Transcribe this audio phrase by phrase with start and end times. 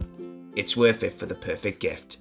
[0.55, 2.17] it's worth it for the perfect gift.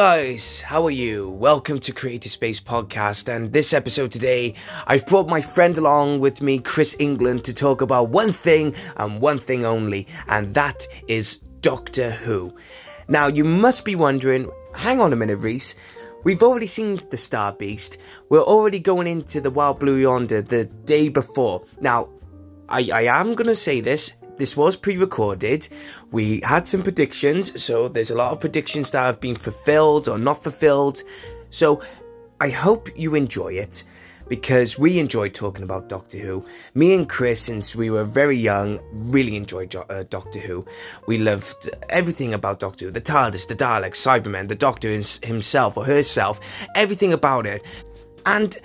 [0.00, 1.28] Guys, how are you?
[1.28, 3.28] Welcome to Creative Space Podcast.
[3.28, 4.54] And this episode today,
[4.86, 9.20] I've brought my friend along with me, Chris England, to talk about one thing and
[9.20, 12.50] one thing only, and that is Doctor Who.
[13.08, 15.74] Now, you must be wondering hang on a minute, Rhys.
[16.24, 17.98] We've already seen the Star Beast.
[18.30, 21.62] We're already going into the Wild Blue Yonder the day before.
[21.78, 22.08] Now,
[22.70, 25.68] I, I am going to say this this was pre-recorded.
[26.12, 30.18] We had some predictions, so there's a lot of predictions that have been fulfilled or
[30.18, 31.02] not fulfilled.
[31.50, 31.82] So
[32.40, 33.84] I hope you enjoy it
[34.28, 36.42] because we enjoy talking about Doctor Who.
[36.72, 40.64] Me and Chris, since we were very young, really enjoyed uh, Doctor Who.
[41.06, 45.84] We loved everything about Doctor Who the TARDIS, the Daleks, Cybermen, the Doctor himself or
[45.84, 46.40] herself,
[46.74, 47.62] everything about it.
[48.24, 48.56] And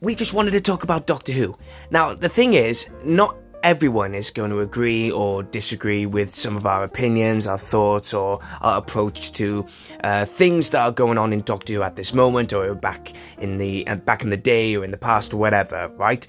[0.00, 1.54] we just wanted to talk about Doctor Who.
[1.90, 6.66] Now, the thing is, not everyone is going to agree or disagree with some of
[6.66, 9.66] our opinions, our thoughts, or our approach to
[10.04, 13.58] uh, things that are going on in Doctor Who at this moment, or back in
[13.58, 15.90] the uh, back in the day, or in the past, or whatever.
[15.96, 16.26] Right?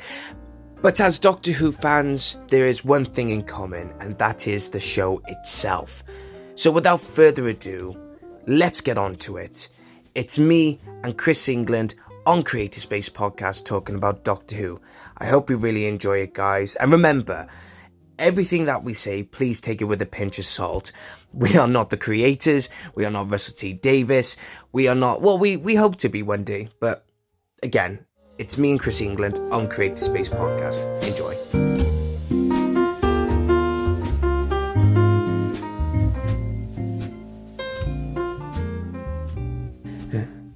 [0.82, 4.80] But as Doctor Who fans, there is one thing in common, and that is the
[4.80, 6.04] show itself.
[6.56, 7.98] So, without further ado,
[8.48, 9.70] let's get on to it.
[10.16, 11.96] It's me and Chris England
[12.26, 14.80] on Creative Space Podcast talking about Doctor Who.
[15.20, 16.76] I hope you really enjoy it, guys.
[16.76, 17.48] And remember,
[18.18, 20.92] everything that we say, please take it with a pinch of salt.
[21.32, 22.70] We are not the creators.
[22.96, 24.36] We are not Russell T Davies.
[24.72, 26.70] We are not, well, we, we hope to be one day.
[26.80, 27.06] But
[27.62, 28.04] again,
[28.40, 30.82] it's me and Chris England on Creative Space Podcast.
[31.04, 31.79] Enjoy.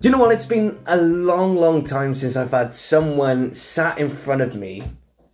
[0.04, 0.34] You know what?
[0.34, 4.84] It's been a long, long time since I've had someone sat in front of me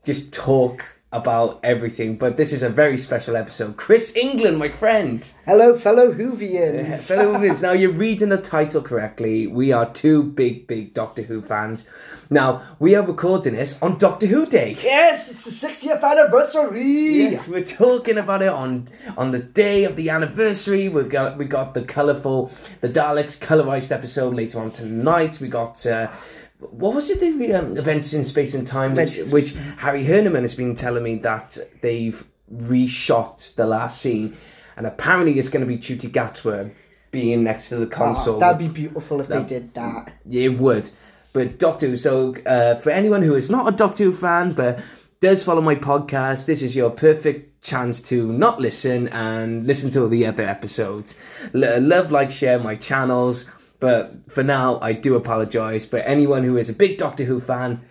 [0.05, 3.75] just talk about everything, but this is a very special episode.
[3.77, 5.25] Chris England, my friend.
[5.45, 6.99] Hello, fellow Whovians.
[7.01, 7.63] fellow Whovians.
[7.63, 9.47] Now, you're reading the title correctly.
[9.47, 11.87] We are two big, big Doctor Who fans.
[12.29, 14.77] Now, we are recording this on Doctor Who Day.
[14.83, 17.31] Yes, it's the 60th anniversary.
[17.31, 20.89] Yes, we're talking about it on on the day of the anniversary.
[20.89, 22.51] We got we got the colourful,
[22.81, 25.39] the Daleks colorized episode later on tonight.
[25.41, 25.83] We got.
[25.87, 26.11] Uh,
[26.59, 27.19] what was it?
[27.19, 31.15] The um, Adventures in Space and Time, which, which Harry Herniman has been telling me
[31.17, 32.23] that they've
[32.53, 34.37] reshot the last scene,
[34.77, 36.71] and apparently it's going to be Ncuti Gatwa
[37.11, 38.35] being next to the console.
[38.35, 40.11] Oh, that'd be beautiful if That- they did that.
[40.25, 40.89] Yeah, it would.
[41.31, 44.79] But Doctor Who, so uh, for anyone who is not a Doctor Who fan but
[45.21, 50.01] does follow my podcast, this is your perfect chance to not listen and listen to
[50.03, 51.15] all the other episodes.
[51.53, 53.49] L- love, like, share my channels.
[53.79, 55.85] But for now, I do apologise.
[55.85, 57.81] But anyone who is a big Doctor Who fan,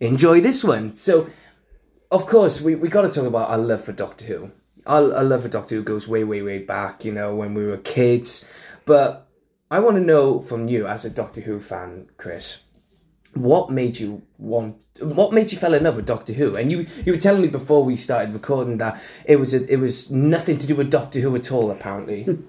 [0.00, 0.92] enjoy this one.
[0.92, 1.28] So,
[2.10, 4.50] of course, we, we got to talk about our love for Doctor Who.
[4.86, 7.64] Our, our love for Doctor Who goes way, way, way back, you know, when we
[7.64, 8.46] were kids.
[8.84, 9.26] But
[9.70, 12.60] I want to know from you, as a Doctor Who fan, Chris,
[13.32, 14.82] what made you want?
[15.00, 16.56] What made you fall in love with Doctor Who?
[16.56, 19.76] And you you were telling me before we started recording that it was a, it
[19.76, 22.38] was nothing to do with Doctor Who at all, apparently.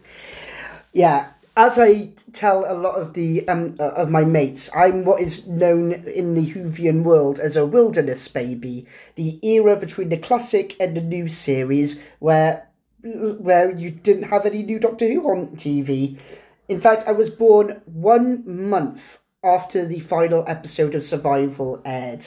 [0.94, 5.20] Yeah, as I tell a lot of the um, uh, of my mates, I'm what
[5.22, 10.76] is known in the Whovian world as a wilderness baby, the era between the classic
[10.80, 12.70] and the new series, where
[13.02, 16.20] where you didn't have any new Doctor Who on TV.
[16.70, 22.26] In fact, I was born one month after the final episode of Survival aired.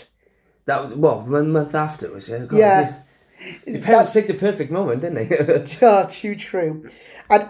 [0.64, 2.48] that was well one month after was it?
[2.48, 2.94] God, Yeah.
[3.66, 5.76] Your parents picked the perfect moment, didn't they?
[5.86, 6.90] Ah, too true.
[7.30, 7.48] And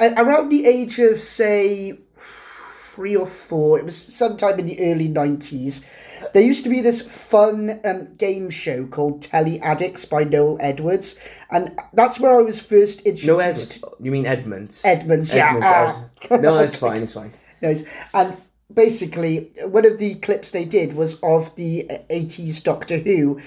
[0.00, 1.98] around the age of, say,
[2.94, 5.84] three or four, it was sometime in the early 90s,
[6.32, 11.18] there used to be this fun um, game show called Telly Addicts by Noel Edwards.
[11.50, 13.26] And that's where I was first introduced.
[13.26, 13.78] no Edmonds.
[14.00, 14.80] You mean Edmonds?
[14.84, 15.48] Edmonds, yeah.
[15.48, 16.04] Edmonds, I ah.
[16.30, 17.02] was- no, it's fine.
[17.02, 17.32] It's fine.
[17.62, 18.36] No, it's- and
[18.72, 23.40] basically, one of the clips they did was of the uh, 80s Doctor Who.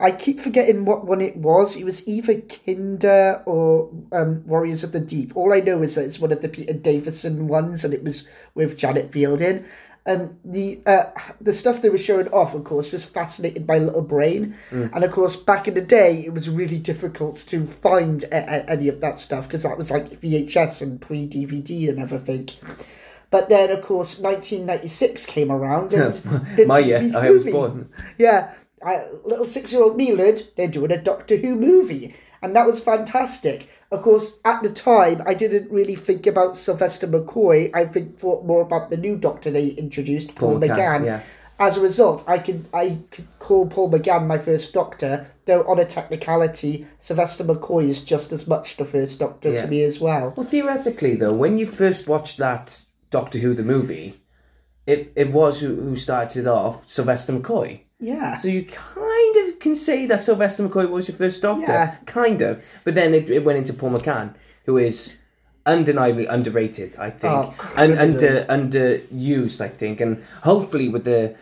[0.00, 1.76] I keep forgetting what one it was.
[1.76, 5.36] It was either Kinda or um, Warriors of the Deep.
[5.36, 8.26] All I know is that it's one of the Peter Davison ones, and it was
[8.54, 9.64] with Janet Fielding.
[10.06, 11.04] And the uh,
[11.40, 14.54] the stuff they were showing off, of course, just fascinated my little brain.
[14.70, 18.70] And of course, back in the day, it was really difficult to find a- a-
[18.70, 22.50] any of that stuff because that was like VHS and pre DVD and everything.
[23.30, 26.22] But then, of course, 1996 came around and
[26.68, 27.88] My year, I was born.
[28.18, 28.52] Yeah,
[28.84, 33.68] I, little six-year-old me learned they're doing a Doctor Who movie, and that was fantastic.
[33.90, 37.70] Of course, at the time, I didn't really think about Sylvester McCoy.
[37.74, 41.22] I think thought more about the new Doctor they introduced, Paul, Paul McGann, yeah.
[41.60, 45.78] As a result, I could I could call Paul McGann my first Doctor, though on
[45.78, 49.62] a technicality, Sylvester McCoy is just as much the first Doctor Yeah.
[49.62, 50.34] to me as well.
[50.36, 54.20] Well, theoretically, though, when you first watched that Doctor Who the movie,
[54.86, 57.82] it it was who, who started off, Sylvester McCoy.
[58.04, 58.36] Yeah.
[58.38, 61.96] So you kind of can say that Sylvester McCoy was your first Doctor, Yeah.
[62.06, 62.62] kind of.
[62.84, 64.34] But then it, it went into Paul McGann,
[64.66, 65.16] who is
[65.66, 71.34] undeniably underrated, I think, Oh, and under underused, I think, and hopefully with the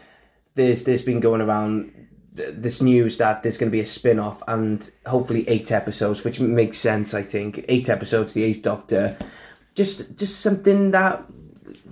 [0.54, 1.90] there's there's been going around
[2.34, 6.78] this news that there's going to be a spin-off and hopefully eight episodes which makes
[6.78, 9.14] sense i think eight episodes the eighth doctor
[9.74, 11.22] just just something that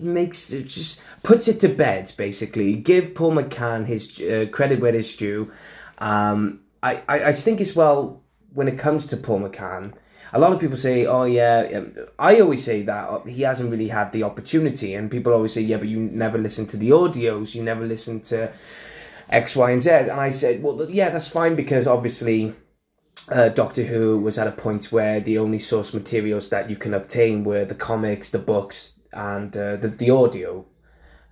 [0.00, 4.94] makes it just puts it to bed basically give paul mcgann his uh, credit where
[4.94, 5.50] it's due
[5.98, 8.22] um I, I i think as well
[8.54, 9.94] when it comes to paul mcgann
[10.32, 13.70] a lot of people say, "Oh yeah," um, I always say that uh, he hasn't
[13.70, 16.90] really had the opportunity, and people always say, "Yeah, but you never listen to the
[16.90, 18.52] audios, you never listen to
[19.30, 22.54] X, Y, and Z." And I said, "Well, yeah, that's fine because obviously."
[23.28, 26.94] Uh, Doctor Who was at a point where the only source materials that you can
[26.94, 30.64] obtain were the comics, the books, and uh, the, the audio.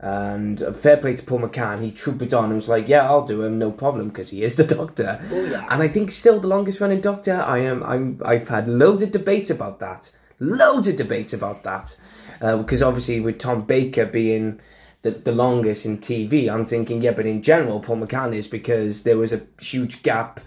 [0.01, 3.09] And uh, fair play to Paul McGann, he trooped it on and was like, "Yeah,
[3.09, 5.21] I'll do him, no problem," because he is the Doctor.
[5.33, 5.67] Oh, yeah.
[5.71, 7.41] And I think still the longest running Doctor.
[7.41, 7.83] I am.
[7.83, 8.23] I'm.
[8.25, 10.13] I've had loads of debates about that.
[10.39, 11.97] Loads of debates about that.
[12.41, 14.61] Uh, because obviously with Tom Baker being
[15.03, 19.03] the, the longest in TV, I'm thinking, yeah, but in general, Paul McGann is because
[19.03, 20.41] there was a huge gap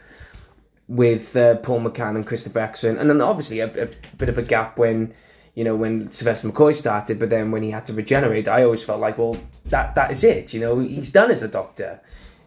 [0.88, 4.42] with uh, Paul McGann and Christopher Eccleston, and then obviously a, a bit of a
[4.42, 5.14] gap when
[5.56, 8.84] you know when Sylvester McCoy started, but then when he had to regenerate, I always
[8.84, 10.54] felt like, well, that that is it.
[10.54, 12.00] You know, he's done as a Doctor.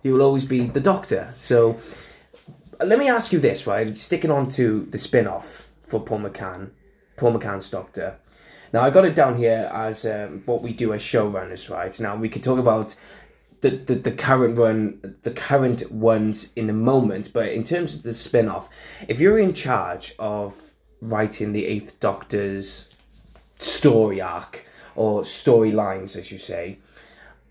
[0.02, 1.32] He will always be the Doctor.
[1.36, 1.78] So
[2.80, 3.96] let me ask you this, right?
[3.96, 6.70] Sticking on to the spin-off for Paul McGann,
[7.16, 8.16] Paul McGann's Doctor.
[8.72, 11.98] Now I got it down here as um, what we do as showrunners, right?
[12.00, 12.94] Now we could talk about
[13.60, 18.02] the, the, the current run, the current ones in a moment, but in terms of
[18.02, 18.68] the spin-off,
[19.08, 20.54] if you're in charge of
[21.00, 22.88] writing the Eighth Doctor's
[23.64, 24.64] story arc
[24.96, 26.78] or storylines, as you say,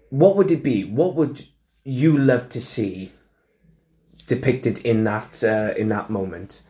[0.09, 0.83] what would it be?
[0.83, 1.45] What would
[1.83, 3.11] you love to see
[4.27, 6.61] depicted in that uh, in that moment?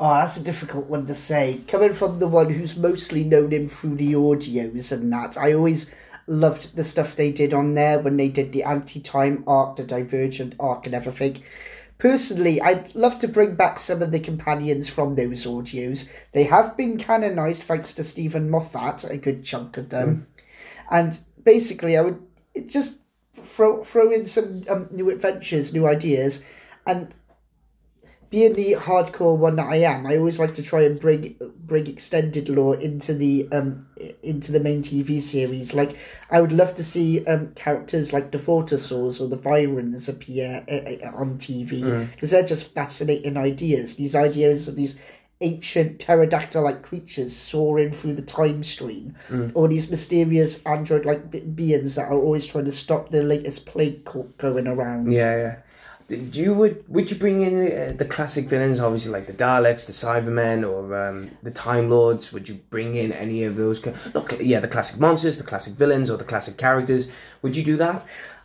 [0.00, 1.60] Oh, that's a difficult one to say.
[1.68, 5.92] Coming from the one who's mostly known him through the audios and that, I always
[6.26, 10.54] loved the stuff they did on there when they did the anti-time arc, the divergent
[10.58, 11.42] arc, and everything.
[12.02, 16.08] Personally, I'd love to bring back some of the companions from those audios.
[16.32, 20.26] They have been canonized thanks to Steven Moffat, a good chunk of them.
[20.90, 22.20] And basically, I would
[22.66, 22.98] just
[23.44, 26.44] throw throw in some um, new adventures, new ideas,
[26.88, 27.14] and
[28.32, 31.36] being the hardcore one that I am, I always like to try and bring
[31.66, 33.86] bring extended lore into the um
[34.22, 35.74] into the main TV series.
[35.74, 35.96] Like
[36.30, 40.72] I would love to see um characters like the Vortisaurs or the Viyrans appear uh,
[40.72, 41.82] uh, on TV
[42.14, 43.96] because they're just fascinating ideas.
[43.96, 44.98] These ideas of these
[45.42, 49.14] ancient pterodactyl-like creatures soaring through the time stream,
[49.54, 54.08] or these mysterious android-like be- beings that are always trying to stop the latest plague
[54.38, 55.12] going around.
[55.12, 55.56] Yeah, yeah.
[56.08, 59.86] Did you would would you bring in uh, the classic villains, obviously like the Daleks,
[59.86, 62.32] the Cybermen, or um, the Time Lords?
[62.32, 63.78] Would you bring in any of those?
[63.80, 67.10] ca- Not cl- yeah, the classic monsters, the classic villains, or the classic characters.
[67.42, 68.04] Would you do that?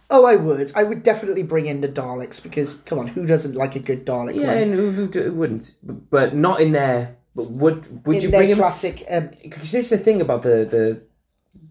[0.10, 0.72] Oh, I would.
[0.76, 4.06] I would definitely bring in the Daleks because, come on, who doesn't like a good
[4.06, 4.36] Dalek?
[4.36, 5.74] Yeah, and who, who, who wouldn't?
[6.10, 7.18] But, not in there.
[7.36, 9.06] But would would in you bring in classic.
[9.10, 11.02] Um, Because this is the thing about the the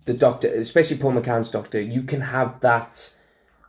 [0.05, 1.81] the Doctor, especially Paul McGann's Doctor.
[1.81, 3.11] You can have that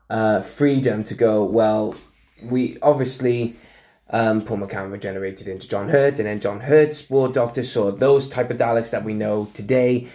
[0.10, 1.44] uh, freedom to go.
[1.44, 1.96] Well,
[2.44, 3.56] we obviously
[4.10, 8.30] um, Paul McGann regenerated into John Hurt, and then John Hurt's War Doctor saw those
[8.30, 10.08] type of Daleks that we know today.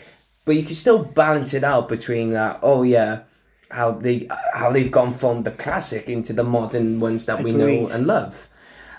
[0.45, 2.61] But you can still balance it out between that.
[2.63, 3.23] Oh yeah,
[3.71, 7.89] how they how they've gone from the classic into the modern ones that we know
[7.89, 8.49] and love.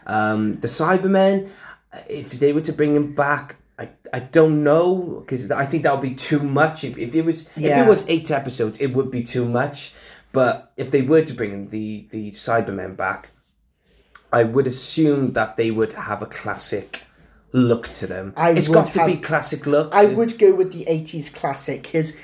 [0.05, 1.49] Um, the Cybermen,
[2.07, 5.93] if they were to bring him back, I, I don't know because I think that
[5.93, 6.83] would be too much.
[6.83, 9.93] If, if it was if it was eight episodes, it would be too much.
[10.33, 13.29] But if they were to bring the the Cybermen back,
[14.33, 17.01] I would assume that they would have a classic
[17.53, 18.33] look to them.
[18.35, 19.95] I it's got to be classic looks.
[19.95, 22.17] I would go with the 80s classic because,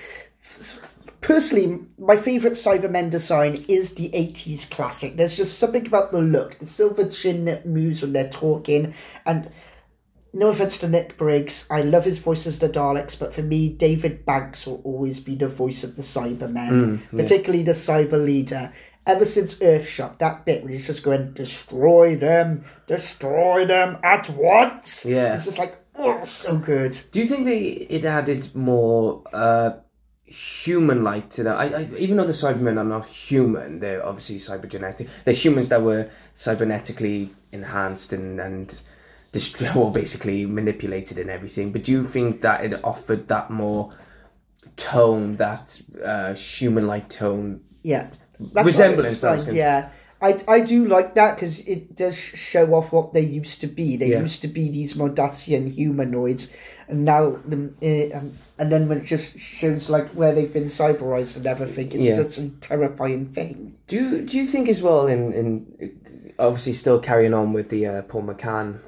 [1.22, 5.16] personally, my favourite Cybermen design is the 80s classic.
[5.16, 8.94] There's just something about the look, the silver chin that moves when they're talking,
[9.26, 9.50] and.
[10.32, 13.70] No offense to Nick Briggs, I love his voice as the Daleks, but for me,
[13.70, 17.22] David Banks will always be the voice of the Cybermen, Mm, yeah.
[17.24, 18.72] particularly the Cyber Leader.
[19.08, 25.04] Ever since Earthshock, that bit where he's just going, destroy them, destroy them at once.
[25.04, 25.34] Yeah.
[25.34, 26.96] It's just like, oh, so good.
[27.12, 29.72] Do you think they it added more uh,
[30.26, 31.56] human like to that?
[31.58, 35.10] I, I, even though the Cybermen are not human, they're obviously cybergenetic.
[35.26, 38.80] They're humans that were cybernetically enhanced and and
[39.32, 41.72] dist- well, basically manipulated and everything.
[41.72, 43.92] But do you think that it offered that more
[44.76, 47.62] tone, that uh, human-like tone?
[47.84, 48.10] Yeah.
[48.40, 49.56] That's Resemblance, what I that was explained, good.
[49.58, 49.90] Yeah.
[50.22, 53.96] I, I do like that because it does show off what they used to be.
[53.96, 54.20] They Yeah.
[54.20, 56.52] used to be these Mondasian humanoids,
[56.90, 60.66] and now, um, uh, um, and then when it just shows like where they've been
[60.66, 62.16] cyberized and everything, it's Yeah.
[62.18, 63.76] such a terrifying thing.
[63.88, 67.86] Do you, do you think as well in in obviously still carrying on with the
[67.88, 68.80] uh, Paul McGann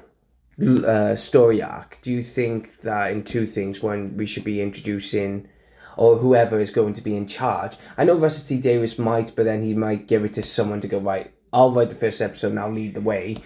[0.60, 1.98] uh, story arc?
[2.02, 5.48] Do you think that in two things, one we should be introducing,
[5.96, 7.76] or whoever is going to be in charge?
[7.96, 10.88] I know Russell T Davies might, but then he might give it to someone to
[10.88, 11.32] go right.
[11.52, 13.36] I'll write the first episode, now lead the way.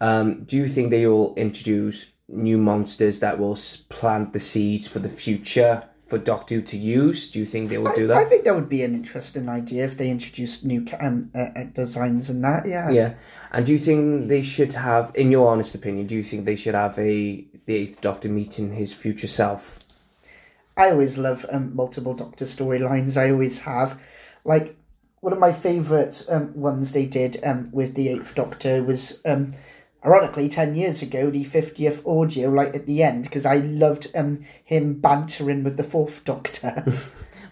[0.00, 5.00] Um, do you think they will introduce new monsters that will plant the seeds for
[5.00, 7.30] the future for Doctor to use?
[7.30, 8.16] Do you think they will do that?
[8.16, 11.64] I think that would be an interesting idea if they introduced new um, uh, uh,
[11.74, 12.66] designs and that.
[12.66, 12.90] Yeah.
[12.90, 13.14] Yeah,
[13.52, 16.56] and do you think they should have, in your honest opinion, do you think they
[16.56, 19.78] should have a the Eighth Doctor meeting his future self?
[20.76, 23.16] I always love um, multiple Doctor storylines.
[23.16, 24.00] I always have.
[24.44, 24.76] Like
[25.20, 29.54] one of my favourite um, ones they did um, with the Eighth Doctor was, um,
[30.04, 34.44] ironically, ten years ago, the fiftieth audio, like at the end, because I loved um,
[34.64, 36.92] him bantering with the Fourth Doctor.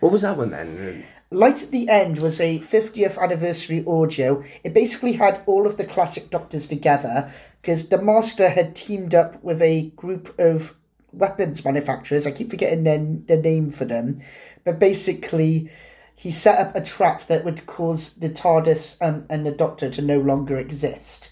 [0.01, 1.05] What was that one then?
[1.31, 4.45] Light at the End was a 50th anniversary audio.
[4.63, 9.43] It basically had all of the classic Doctors together because the Master had teamed up
[9.43, 10.77] with a group of
[11.13, 12.27] weapons manufacturers.
[12.27, 14.21] I keep forgetting their, their name for them.
[14.65, 15.71] But basically,
[16.15, 20.03] he set up a trap that would cause the TARDIS um, and the Doctor to
[20.03, 21.31] no longer exist.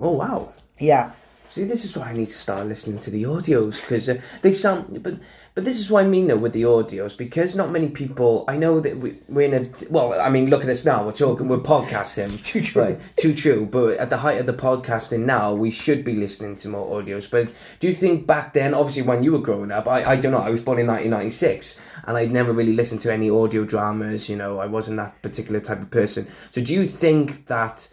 [0.00, 0.52] Oh wow!
[0.78, 1.12] Yeah.
[1.50, 4.52] See, this is why I need to start listening to the audios because uh, they
[4.52, 5.02] sound.
[5.02, 5.16] But
[5.54, 8.44] but this is what I mean though with the audios because not many people.
[8.46, 9.90] I know that we, we're in a.
[9.90, 11.04] Well, I mean, look at us now.
[11.04, 11.48] We're talking.
[11.48, 12.42] We're podcasting.
[12.44, 12.82] Too true.
[12.82, 13.66] Right, too true.
[13.66, 17.28] But at the height of the podcasting now, we should be listening to more audios.
[17.28, 17.48] But
[17.80, 20.38] do you think back then, obviously when you were growing up, I, I don't know,
[20.38, 24.36] I was born in 1996 and I'd never really listened to any audio dramas, you
[24.36, 26.28] know, I wasn't that particular type of person.
[26.52, 27.88] So do you think that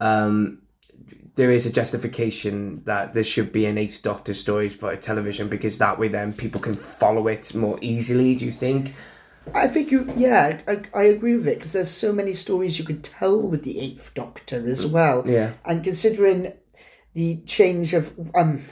[0.00, 0.58] um,
[1.40, 5.78] there is a justification that there should be an Eighth Doctor stories for television because
[5.78, 8.94] that way then people can follow it more easily, do you think?
[9.54, 12.84] I think you, yeah, I, I agree with it because there's so many stories you
[12.84, 15.26] could tell with the Eighth Doctor as well.
[15.26, 15.54] Yeah.
[15.64, 16.52] And considering
[17.14, 18.62] the change of um,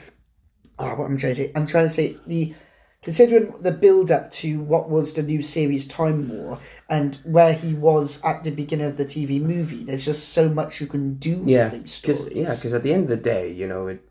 [0.77, 2.53] oh, what I'm trying to say, I'm trying to say the
[3.01, 6.59] considering the build up to what was the new series Time War
[6.89, 9.83] and where he was at the beginning of the TV movie.
[9.83, 12.93] There's just so much you can do Yeah, with these because yeah, because at the
[12.93, 14.03] end of the day, you know, it,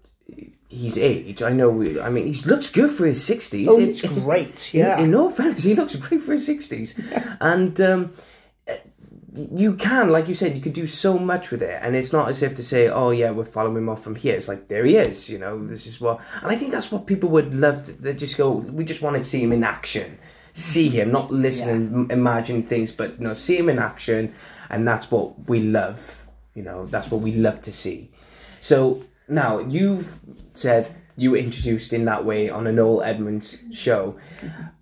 [0.68, 1.42] his age.
[1.42, 1.70] I know.
[2.02, 3.68] I mean, he looks good for his sixties.
[3.70, 4.72] oh, it's great.
[4.72, 6.98] Yeah, In, in all fairness, he looks great for his sixties,
[7.40, 8.12] and um,
[9.34, 12.28] you can, like you said, you could do so much with it, and it's not
[12.28, 14.84] as if to say, "Oh yeah, we're following him off from here." It's like there
[14.84, 15.28] he is.
[15.28, 17.84] You know, this is what, and I think that's what people would love.
[17.84, 20.18] To, they just go, we just want to see him in action,
[20.58, 24.34] see him, not listen and imagine things, but you know, see him in action,
[24.70, 26.26] and that's what we love.
[26.54, 28.10] You know, that's what we love to see.
[28.60, 30.18] So now you've
[30.54, 34.18] said you were introduced in that way on a Noel Edmonds show.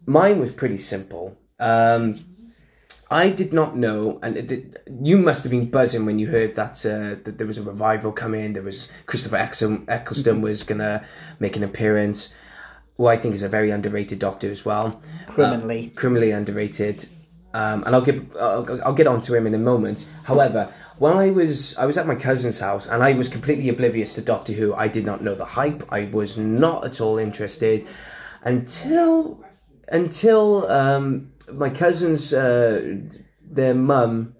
[0.06, 1.36] Mine was pretty simple.
[1.60, 2.18] Um,
[3.10, 6.56] I did not know, and it, it- you must have been buzzing when you heard
[6.56, 8.52] that uh, that there was a revival coming.
[8.52, 11.04] There was Christopher Eccleston, Eccleston was gonna
[11.38, 12.34] make an appearance,
[12.96, 15.92] who I think is a very underrated Doctor as well criminally.
[15.94, 17.08] criminally underrated.
[17.54, 20.06] Um, and I'll get I'll, I'll get onto him in a moment.
[20.24, 24.14] However, when I was I was at my cousin's house and I was completely oblivious
[24.14, 24.74] to Doctor Who.
[24.74, 25.82] I did not know the hype.
[25.90, 27.86] I was not at all interested
[28.42, 29.42] until
[29.88, 32.98] until um, my cousin's uh,
[33.42, 34.35] their mum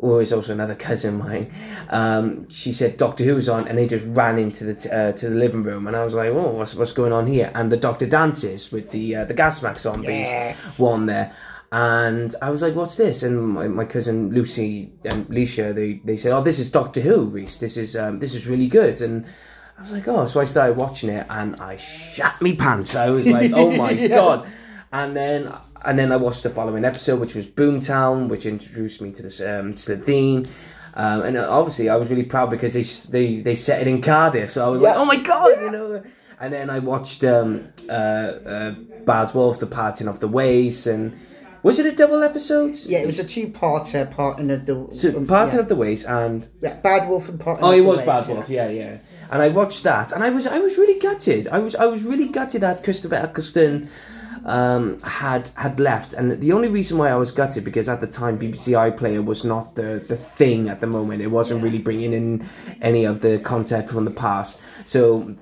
[0.00, 1.52] who is also another cousin of mine,
[1.90, 5.28] um, she said Doctor Who's on, and they just ran into the t- uh, to
[5.30, 7.76] the living room, and I was like, "Oh, what's what's going on here?" And the
[7.76, 10.78] Doctor dances with the uh, the gas mask zombies Yes.
[10.78, 11.32] one there,
[11.72, 16.16] and I was like, "What's this?" And my, my cousin Lucy and Leisha, they they
[16.16, 17.58] said, "Oh, this is Doctor Who, Rhys.
[17.58, 19.24] This is um, this is really good." And
[19.78, 22.94] I was like, "Oh," so I started watching it, and I shat me pants.
[22.96, 24.10] I was like, "Oh my Yes.
[24.10, 24.46] god!"
[24.96, 25.52] And then
[25.84, 29.42] and then I watched the following episode, which was Boomtown, which introduced me to this
[29.42, 30.46] um, to the theme.
[30.94, 34.54] Um, and obviously, I was really proud because they they they set it in Cardiff,
[34.54, 36.02] so I was like, "Oh my god!" You know.
[36.40, 38.70] And then I watched um, uh, uh,
[39.04, 41.14] Bad Wolf: The Parting of the Ways, and
[41.62, 42.78] was it a double episode?
[42.78, 45.60] Yeah, it was a two-parter, Parting of the So um, Parting yeah.
[45.60, 47.66] of the Ways and yeah, Bad Wolf and Parting.
[47.66, 48.34] Oh, it was Ways, Bad yeah.
[48.34, 48.98] Wolf, yeah, yeah.
[49.30, 51.48] And I watched that, and I was, I was really gutted.
[51.48, 53.90] I was, I was really gutted that Christopher Eccleston
[54.46, 58.06] um, had had left, and the only reason why I was gutted because at the
[58.06, 61.20] time BBC iPlayer was not the the thing at the moment.
[61.20, 62.48] It wasn't really bringing in
[62.80, 64.60] any of the content from the past.
[64.84, 65.34] So,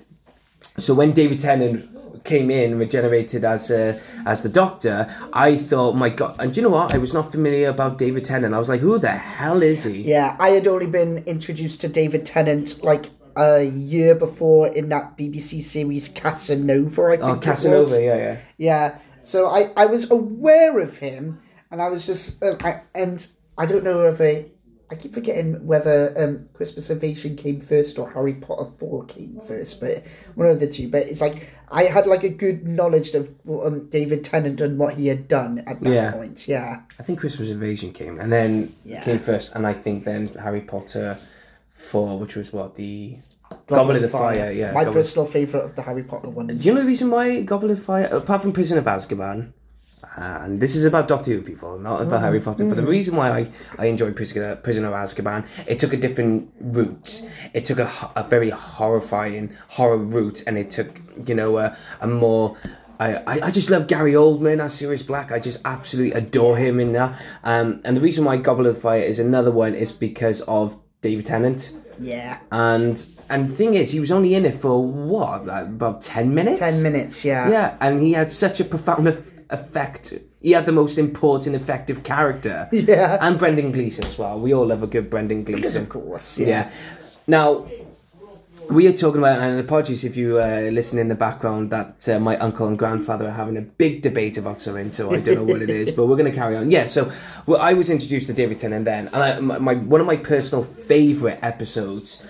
[0.78, 1.90] so when David Tennant
[2.24, 6.36] came in regenerated as uh, as the Doctor, I thought, my God!
[6.38, 6.94] And do you know what?
[6.94, 8.54] I was not familiar about David Tennant.
[8.54, 10.00] I was like, who the hell is he?
[10.00, 15.16] Yeah, I had only been introduced to David Tennant like a year before in that
[15.16, 17.02] BBC series Casanova.
[17.02, 17.36] I think Oh.
[17.40, 18.36] Casanova, yeah, yeah.
[18.56, 23.26] Yeah, so I, I was aware of him, and I was just uh, I, and
[23.58, 24.50] I don't know if I
[24.90, 29.80] I keep forgetting whether um, Christmas Invasion came first or Harry Potter Four came first,
[29.80, 30.88] but one of the two.
[30.88, 34.94] But it's like I had like a good knowledge of um, David Tennant and what
[34.94, 36.12] he had done at that Yeah.
[36.12, 36.46] point.
[36.46, 39.02] Yeah, I think Christmas Invasion came, and then Yeah.
[39.02, 41.16] came first, and I think then Harry Potter
[41.74, 43.16] four, which was what the
[43.66, 44.50] Goblet of Fire.
[44.52, 44.72] yeah.
[44.72, 46.62] my Goblet- personal favorite of the Harry Potter ones.
[46.62, 49.52] Do you know the reason why Goblet of Fire, apart from Prison of Azkaban,
[50.16, 52.44] uh, and this is about Doctor Who people, not about Harry mm-hmm.
[52.44, 52.90] Potter, but the mm-hmm.
[52.90, 57.28] reason why I, I enjoy Prison, Prison of Azkaban, it took a different route.
[57.52, 62.06] It took a, a very horrifying horror route, and it took, you know, a, a
[62.06, 62.56] more.
[63.00, 65.32] I, I I just love Gary Oldman as Sirius Black.
[65.32, 67.18] I just absolutely adore him in that.
[67.42, 71.26] Um, and the reason why Goblet of Fire is another one is because of David
[71.26, 71.72] Tennant.
[72.00, 76.00] Yeah, And and the thing is, he was only in it for what, like about
[76.02, 76.58] ten minutes.
[76.58, 77.24] ten minutes.
[77.24, 80.12] Yeah, Yeah, and he had such a profound eff- effect.
[80.40, 82.68] He had the most important, effective character.
[82.72, 83.18] Yeah.
[83.20, 84.40] And Brendan Gleeson as well.
[84.40, 85.82] We all love a good Brendan Because Gleeson.
[85.82, 86.36] of course.
[86.38, 86.46] Yeah.
[86.48, 86.70] Yeah.
[87.26, 87.66] Now,
[88.70, 92.18] we are talking about, and apologies if you uh, listen in the background, that uh,
[92.18, 95.44] my uncle and grandfather are having a big debate about something, so I don't know
[95.44, 96.70] what it is, but we're going to carry on.
[96.70, 97.10] Yeah, so
[97.46, 100.16] well, I was introduced to David Tennant then, and I, my, my one of my
[100.16, 102.22] personal favourite episodes,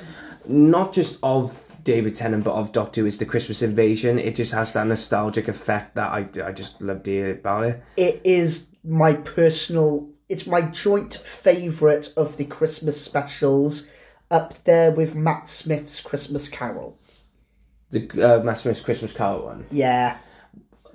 [0.46, 4.18] not just of David Tennant, but of Doctor Who, is the Christmas Invasion.
[4.18, 7.82] It just has that nostalgic effect that I, I just love to hear about it.
[7.96, 13.86] it is my personal it's my joint favorite of the christmas specials
[14.38, 16.90] up there with matt smith's christmas carol
[17.90, 19.60] The uh, Matt Smith's Christmas Carol one.
[19.70, 20.18] yeah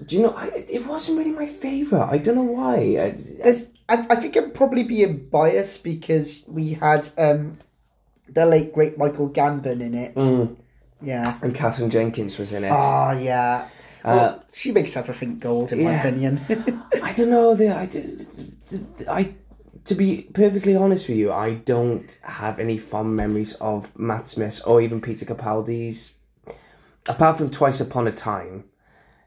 [0.08, 0.48] Do you know, I,
[0.78, 2.10] it wasn't really my favourite.
[2.16, 2.76] I don't know why.
[3.06, 3.50] I,
[3.94, 7.58] I, I think i'm probably being biased because we had um
[8.38, 10.56] the late great michael gambon in it Mm.
[11.02, 12.72] yeah and Katherine Jenkins was in it.
[12.72, 13.68] oh yeah
[14.04, 16.34] Uh, well, she makes everything gold in my opinion
[17.08, 17.56] I don't know.
[17.60, 18.26] The, I just,
[19.20, 19.22] I,
[19.86, 24.62] to be perfectly honest with you, I don't have any fond memories of Matt Smith's
[24.62, 26.12] or even Peter Capaldi's,
[27.08, 28.66] apart from Twice Upon a Time,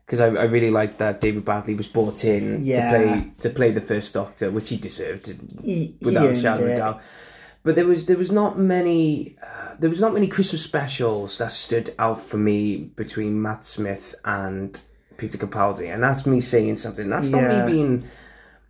[0.07, 2.91] because I, I really liked that David Bradley was brought in Yeah.
[2.91, 6.65] to play to play the First Doctor, which he deserved He, he without a shadow
[6.65, 7.01] of a doubt.
[7.65, 11.53] But there was there was not many uh, there was not many Christmas specials that
[11.53, 14.81] stood out for me between Matt Smith and
[15.17, 17.09] Peter Capaldi, and that's me saying something.
[17.09, 18.09] That's not me being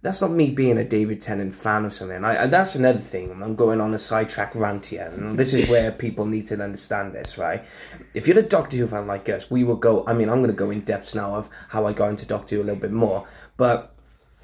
[0.03, 2.25] that's not me being a David Tennant fan or something.
[2.25, 3.31] I, that's another thing.
[3.31, 7.15] I'm going on a sidetrack rant here, and this is where people need to understand
[7.15, 7.65] this, right?
[8.13, 10.05] If you're a Doctor Who fan like us, we will go.
[10.07, 12.57] I mean, I'm going to go in depth now of how I got into Doctor
[12.57, 13.95] Who a little bit more, but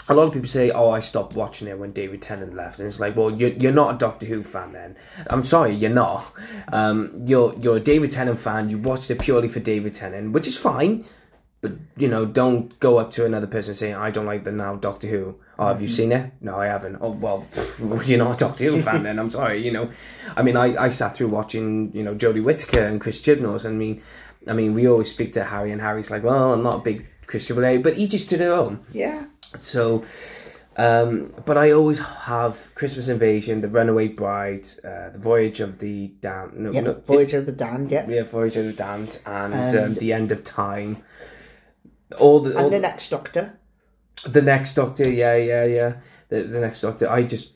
[0.09, 2.87] a lot of people say, "Oh, I stopped watching it when David Tennant left," and
[2.87, 4.95] it's like, "Well, you're, you're not a Doctor Who fan then."
[5.27, 6.25] I'm sorry, you're not.
[6.73, 8.69] Um, you're you're a David Tennant fan.
[8.69, 11.05] You watched it purely for David Tennant, which is fine.
[11.61, 14.77] But you know, don't go up to another person saying, "I don't like the now
[14.77, 16.31] Doctor Who." Oh, have you seen it?
[16.41, 16.99] No, I haven't.
[17.01, 17.45] Oh well,
[18.05, 19.19] you're not a Doctor Who fan then.
[19.19, 19.65] I'm sorry.
[19.65, 19.91] You know,
[20.37, 23.65] I mean, I, I sat through watching you know Jodie Whittaker and Chris Chibnall.
[23.67, 24.03] I mean,
[24.47, 27.09] I mean, we always speak to Harry, and Harry's like, "Well, I'm not a big
[27.27, 29.25] Chris Chibnall, but each is to their own." Yeah.
[29.57, 30.05] So,
[30.77, 36.09] um, but I always have Christmas Invasion, The Runaway Bride, uh, The Voyage of the
[36.21, 36.57] Damned.
[36.57, 36.81] No, Yeah.
[36.83, 37.91] no, Voyage of the Damned.
[37.91, 38.07] Yeah.
[38.09, 40.99] yeah, Voyage of the Damned, and, And- um, The End of Time.
[42.19, 43.59] All the, all And the, next Doctor.
[44.23, 45.93] The next Doctor, yeah, yeah, yeah.
[46.29, 47.53] The, the next Doctor, I just.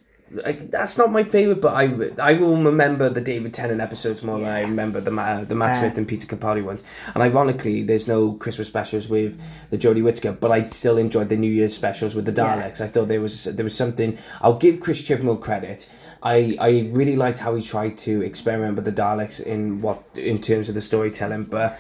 [0.47, 4.39] I, that's not my favorite, but I, I will remember the David Tennant episodes more
[4.39, 6.83] than I remember the Ma- the Matt Uh, Smith and Peter Capaldi ones.
[7.13, 11.37] And ironically, there's no Christmas specials with the Jodie Whittaker, but I still enjoyed the
[11.37, 12.57] New Year's specials with the Yeah.
[12.57, 12.81] Daleks.
[12.81, 14.17] I thought there was there was something.
[14.41, 15.91] I'll give Chris Chibnall credit.
[16.23, 20.41] I, I really liked how he tried to experiment with the Daleks in what in
[20.41, 21.77] terms of the storytelling, but uh,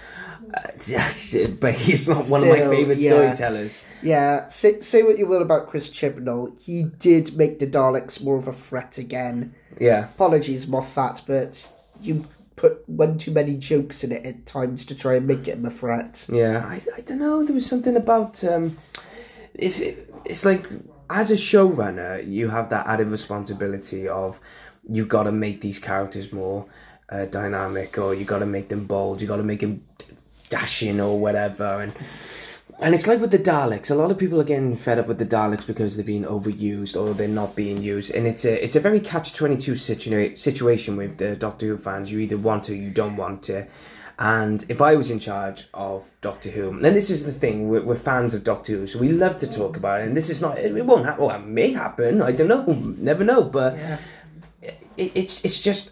[1.60, 3.10] but he's not one of my favorite yeah.
[3.10, 3.80] storytellers.
[4.02, 8.36] Yeah, say, say what you will about Chris Chibnall, he did make the Daleks more
[8.36, 9.54] of a threat again.
[9.80, 10.04] Yeah.
[10.04, 15.16] Apologies, Moffat, but you put one too many jokes in it at times to try
[15.16, 16.26] and make it a threat.
[16.28, 17.44] Yeah, I, I don't know.
[17.44, 18.78] There was something about um,
[19.54, 20.66] if it, it's like
[21.10, 24.38] as a showrunner, you have that added responsibility of
[24.88, 26.66] you've got to make these characters more
[27.10, 29.84] uh, dynamic, or you've got to make them bold, you've got to make them
[30.56, 31.92] dashing or whatever, and
[32.84, 33.90] and it's like with the Daleks.
[33.90, 36.94] A lot of people are getting fed up with the Daleks because they're being overused
[37.00, 40.36] or they're not being used, and it's a it's a very catch twenty two situa-
[40.48, 42.10] situation with the Doctor Who fans.
[42.12, 43.66] You either want to, you don't want to.
[44.18, 47.82] And if I was in charge of Doctor Who, and this is the thing, we're,
[47.88, 50.06] we're fans of Doctor Who, so we love to talk about it.
[50.06, 51.24] And this is not, it, it won't happen.
[51.24, 52.22] Well, it may happen.
[52.22, 52.62] I don't know.
[53.10, 53.42] Never know.
[53.42, 53.98] But Yeah.
[55.02, 55.84] it, it's it's just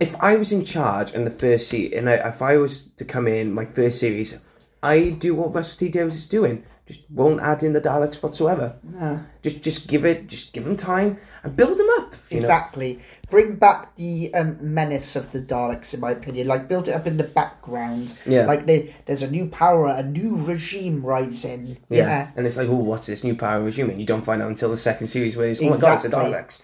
[0.00, 3.04] if I was in charge in the first seat, and I, if I was to
[3.04, 4.38] come in my first series,
[4.82, 6.64] I do what Russell T Davies is doing.
[6.86, 8.74] Just won't add in the Daleks whatsoever.
[8.82, 9.20] No.
[9.42, 12.14] Just just give it, just give them time and build them up.
[12.30, 12.46] You know?
[12.46, 13.00] Exactly.
[13.28, 16.46] Bring back the um, menace of the Daleks, in my opinion.
[16.46, 18.16] Like, build it up in the background.
[18.24, 18.46] Yeah.
[18.46, 21.76] Like, they, there's a new power, a new regime rising.
[21.90, 21.98] Yeah.
[21.98, 22.30] Yeah.
[22.36, 23.90] And it's like, oh, what's this new power regime?
[23.90, 26.04] And you don't find out until the second series where it's, oh my god, it's
[26.04, 26.32] the Exactly.
[26.32, 26.62] Daleks.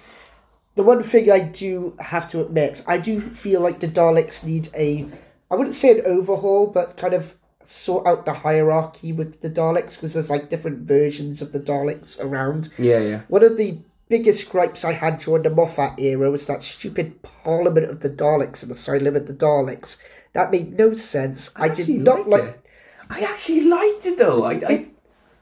[0.77, 4.69] The one thing I do have to admit, I do feel like the Daleks need
[4.75, 5.07] a,
[5.51, 7.35] I wouldn't say an overhaul, but kind of
[7.65, 12.21] sort out the hierarchy with the Daleks, because there's like different versions of the Daleks
[12.21, 12.73] around.
[12.77, 13.21] Yeah, yeah.
[13.29, 17.91] One of the biggest gripes I had during the Moffat era was that stupid Parliament
[17.91, 19.99] of the Daleks and Asylum of the Daleks.
[20.33, 21.51] That made no sense.
[21.55, 22.45] I, did not like.
[22.45, 22.61] it.
[23.09, 24.45] I actually liked it though.
[24.45, 24.89] I, I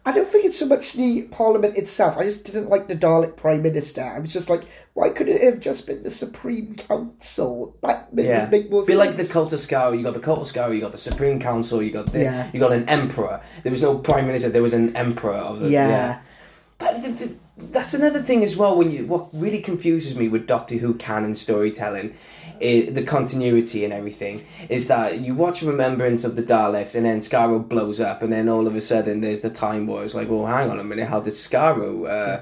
[0.04, 2.18] I don't think it's so much the Parliament itself.
[2.18, 4.02] I just didn't like the Dalek Prime Minister.
[4.02, 7.76] I was just like, why couldn't it have just been the Supreme Council?
[7.82, 8.98] That made, Yeah, make more Be sense.
[9.06, 9.96] like the Cult of Skaro.
[9.96, 10.74] You got the Cult of Skaro.
[10.74, 11.82] You got the Supreme Council.
[11.82, 12.50] You got the, Yeah.
[12.52, 13.40] you got an emperor.
[13.62, 14.50] There was no prime minister.
[14.50, 15.70] There was an emperor of the.
[15.70, 16.20] Yeah.
[16.78, 17.30] But th- th-
[17.70, 18.76] that's another thing as well.
[18.76, 22.14] When you what really confuses me with Doctor Who canon storytelling,
[22.60, 27.66] the continuity and everything is that you watch Remembrance of the Daleks and then Skaro
[27.66, 30.04] blows up and then all of a sudden there's the Time War.
[30.04, 31.08] It's like, well, hang on a minute.
[31.08, 32.04] How did Skaro?
[32.04, 32.40] Uh, yeah,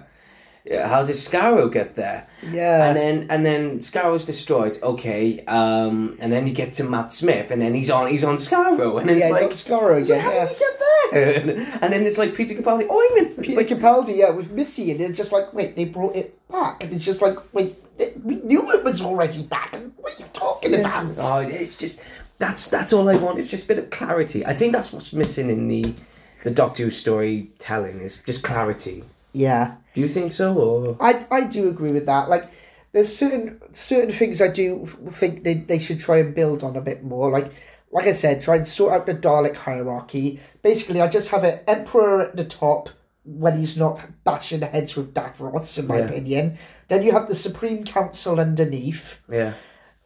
[0.69, 2.27] how did Skaro get there?
[2.43, 2.87] Yeah.
[2.87, 4.79] And then and then Skaro's destroyed.
[4.83, 8.37] Okay, um, and then you get to Matt Smith, and then he's on he's on
[8.37, 10.21] Skaro, and then yeah, it's like, it's Skaro so again.
[10.21, 10.47] how yeah.
[10.47, 11.79] did he get there?
[11.83, 12.87] and then it's like Peter Capaldi.
[12.89, 13.01] Oh.
[13.17, 16.39] It's Peter like Capaldi, yeah, with Missy, and it's just like, wait, they brought it
[16.49, 19.73] back, and it's just like, wait, th- we knew it was already back.
[19.73, 21.15] and What are you talking about?
[21.19, 22.01] oh, it's just
[22.39, 23.39] that's that's all I want.
[23.39, 24.45] It's just a bit of clarity.
[24.45, 25.95] I think that's what's missing in the
[26.43, 29.05] the Doctor Who storytelling is just clarity.
[29.33, 32.29] Yeah, Do you think so, or I I do agree with that.
[32.29, 32.51] Like,
[32.93, 36.81] there's certain certain things I do think they, they should try and build on a
[36.81, 37.31] bit more.
[37.31, 37.53] Like,
[37.93, 40.41] like I said, try and sort out the Dalek hierarchy.
[40.63, 42.89] Basically, I just have an emperor at the top
[43.25, 46.05] when he's not bashing heads with Davros, in my Yeah.
[46.07, 46.59] opinion.
[46.89, 49.21] Then you have the Supreme Council underneath.
[49.31, 49.55] Yeah.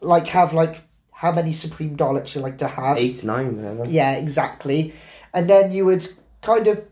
[0.00, 0.82] Like, have, like,
[1.12, 2.98] how many Supreme Daleks you like to have.
[2.98, 3.86] Eight, nine, whatever.
[3.86, 4.92] Yeah, exactly.
[5.32, 6.06] And then you would
[6.42, 6.84] kind of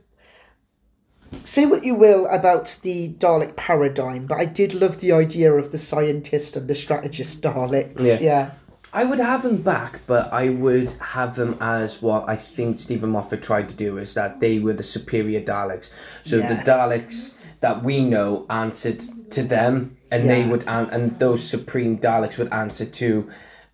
[1.44, 5.72] say what you will about the Dalek paradigm, but I did love the idea of
[5.72, 8.00] the scientist and the strategist Daleks.
[8.00, 8.18] Yeah.
[8.20, 8.50] yeah.
[8.94, 13.08] I would have them back, but I would have them as what I think Steven
[13.10, 15.90] Moffat tried to do is that they were the superior Daleks.
[16.24, 16.48] So Yeah.
[16.54, 21.96] the Daleks that we know answered to them, and they would an- and those supreme
[21.98, 23.30] Daleks would answer to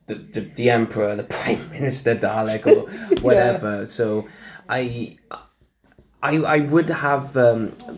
[0.07, 2.89] the, the, the Emperor, the Prime Minister Dalek, or
[3.23, 3.87] whatever.
[3.87, 4.29] So
[4.69, 5.17] I,
[6.23, 7.93] I I would have um, a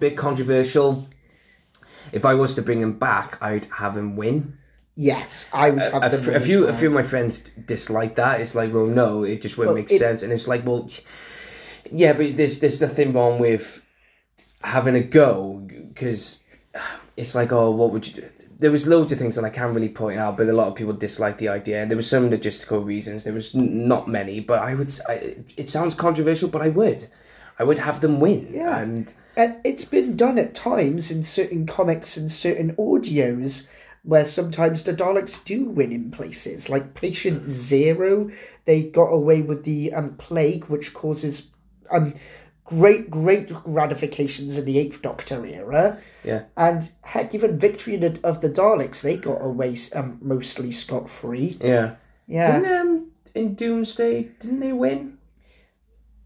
[0.00, 1.06] bit controversial.
[2.12, 4.56] If I was to bring him back, I'd have him win
[4.98, 7.44] Yes, I would have a, them f- a as few a few of my friends
[7.66, 8.40] dislike that.
[8.40, 10.22] It's like, well, no, it just wouldn't Well, make it- sense.
[10.22, 10.88] And it's like, well,
[11.92, 13.82] yeah, but there's there's nothing wrong with
[14.62, 15.58] having a go
[15.92, 16.40] because
[17.18, 18.28] it's like, oh, what would you do?
[18.58, 20.74] There was loads of things that I can't really point out, but a lot of
[20.76, 21.84] people dislike the idea.
[21.84, 23.22] There was some logistical reasons.
[23.22, 24.98] There was n- not many, but I would.
[25.06, 27.06] I, it sounds controversial, but I would.
[27.58, 28.50] I would have them win.
[28.52, 28.78] Yeah.
[28.78, 33.66] And And it's been done at times in certain comics and certain audios
[34.02, 36.68] where sometimes the Daleks do win in places.
[36.68, 38.30] Like Patient Zero,
[38.64, 41.48] they got away with the um, plague, which causes
[41.90, 42.14] um,
[42.64, 45.98] great, great ratifications in the Eighth Doctor era.
[46.24, 46.44] Yeah.
[46.56, 51.56] And heck, even Victory of the- Daleks, they got away um, mostly scot free.
[51.60, 51.96] yeah,
[52.28, 52.60] Yeah.
[52.60, 55.18] didn't um, in Doomsday didn't they win?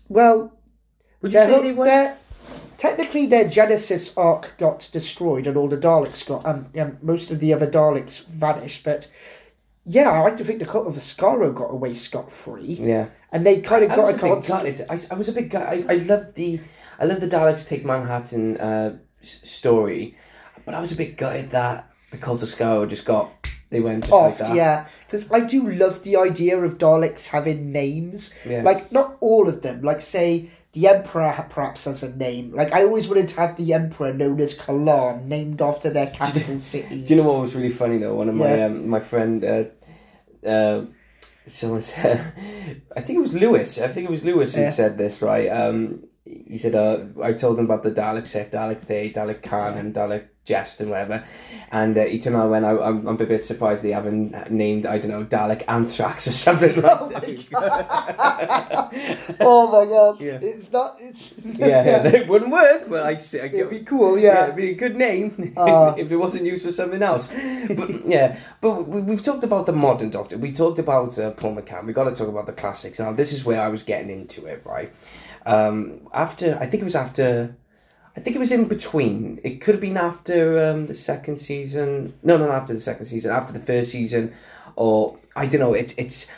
[0.08, 0.52] Well,
[1.22, 1.86] Would you their, say they won?
[1.86, 2.16] their-
[2.78, 7.40] technically their Genesis Ark got destroyed and all the Daleks got um, um most of
[7.40, 9.08] the other Daleks vanished, but
[9.86, 13.06] yeah, I like to think the cult of Ascaro got away scot free, Yeah.
[13.32, 14.76] and they kind of I got a a bit constant.
[14.78, 14.86] gutted.
[15.10, 15.90] I, I was a bit gutted.
[15.90, 16.60] I, I loved the
[16.98, 20.16] I loved the Daleks take Manhattan uh, s- story,
[20.66, 23.30] but I was a bit gutted that the Cult of Ascaro just got
[23.70, 24.54] they went just like Off, that.
[24.56, 28.34] yeah, because I do love the idea of Daleks having names.
[28.44, 28.62] Yeah.
[28.62, 29.82] Like not all of them.
[29.82, 32.52] Like say the Emperor perhaps has a name.
[32.52, 36.58] Like I always wanted to have the Emperor known as Kalan, named after their capital
[36.58, 37.04] city.
[37.06, 38.14] Do you know what was really funny though?
[38.14, 38.64] One of my Yeah.
[38.66, 39.64] um, my friend, uh,
[40.46, 40.84] uh,
[41.48, 42.32] someone said,
[42.96, 43.80] I think it was Lewis.
[43.80, 44.72] I think it was Lewis who Yeah.
[44.72, 45.48] said this, right?
[45.48, 49.76] Um, he said, uh, I told him about the Dalek set, Dalek Thay, Dalek Caan,
[49.78, 51.24] and Dalek Jest and whatever.
[51.72, 54.98] And uh, around and went, I, I'm, I'm a bit surprised they haven't named, I
[54.98, 59.36] don't know, Dalek Anthrax or something Oh like my that.
[59.40, 60.20] oh my god!
[60.20, 60.38] Yeah.
[60.42, 60.96] It's not.
[61.00, 64.44] It's yeah, yeah, it wouldn't work, but I'd say, It'd be cool, yeah, yeah.
[64.44, 65.94] it'd be a good name Uh.
[65.98, 67.28] if it wasn't used for something else.
[67.68, 70.38] But yeah, but we, we've talked about the modern Doctor.
[70.38, 71.86] We talked about uh, Paul McGann.
[71.86, 72.98] We got to talk about the classics.
[72.98, 74.92] Now, this is where I was getting into it, right?
[75.46, 77.54] Um, after I think it was after,
[78.16, 79.40] I think it was in between.
[79.44, 82.12] It could have been after um, the second season.
[82.22, 83.30] No, not after the second season.
[83.30, 84.34] After the first season,
[84.76, 85.74] or I don't know.
[85.74, 86.28] It, it's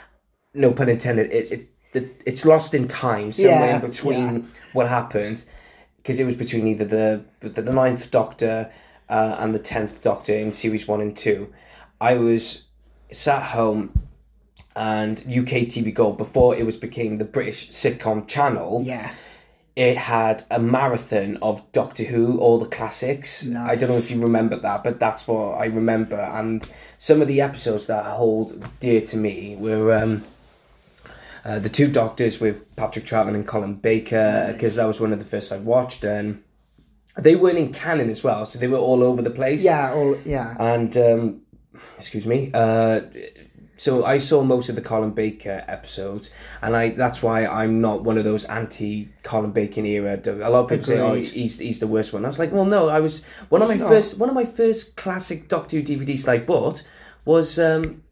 [0.54, 1.32] no pun intended.
[1.32, 4.42] It, it, it it's lost in time somewhere Yeah, in between yeah.
[4.72, 5.44] what happened
[5.96, 8.70] because it was between either the the, the ninth Doctor
[9.08, 11.52] uh, and the tenth Doctor in series one and two.
[12.00, 12.64] I was
[13.12, 13.92] sat home
[14.74, 18.82] and UK TV Gold before it was became the British sitcom channel.
[18.84, 19.12] Yeah.
[19.74, 23.46] It had a marathon of Doctor Who, all the classics.
[23.56, 26.20] I don't know if you remember that, but that's what I remember.
[26.20, 26.66] And
[26.98, 29.94] some of the episodes that hold dear to me were.
[29.94, 30.24] Um,
[31.44, 34.52] uh, the two doctors with Patrick Troughton and Colin Baker Nice.
[34.52, 36.40] because that was one of the first I watched and
[37.18, 39.92] they weren't in canon as well so they were all over the place Yeah.
[39.92, 40.54] all yeah.
[40.60, 41.40] and um,
[41.98, 43.00] excuse me uh,
[43.82, 46.30] so I saw most of the Colin Baker episodes
[46.62, 50.60] and I that's why I'm not one of those anti Colin Baker era a lot
[50.60, 53.00] of people say oh he's, he's the worst one I was like well no I
[53.00, 53.88] was one of my not.
[53.88, 56.84] first one of my first classic Doctor Who DVDs that I bought
[57.24, 58.04] was um,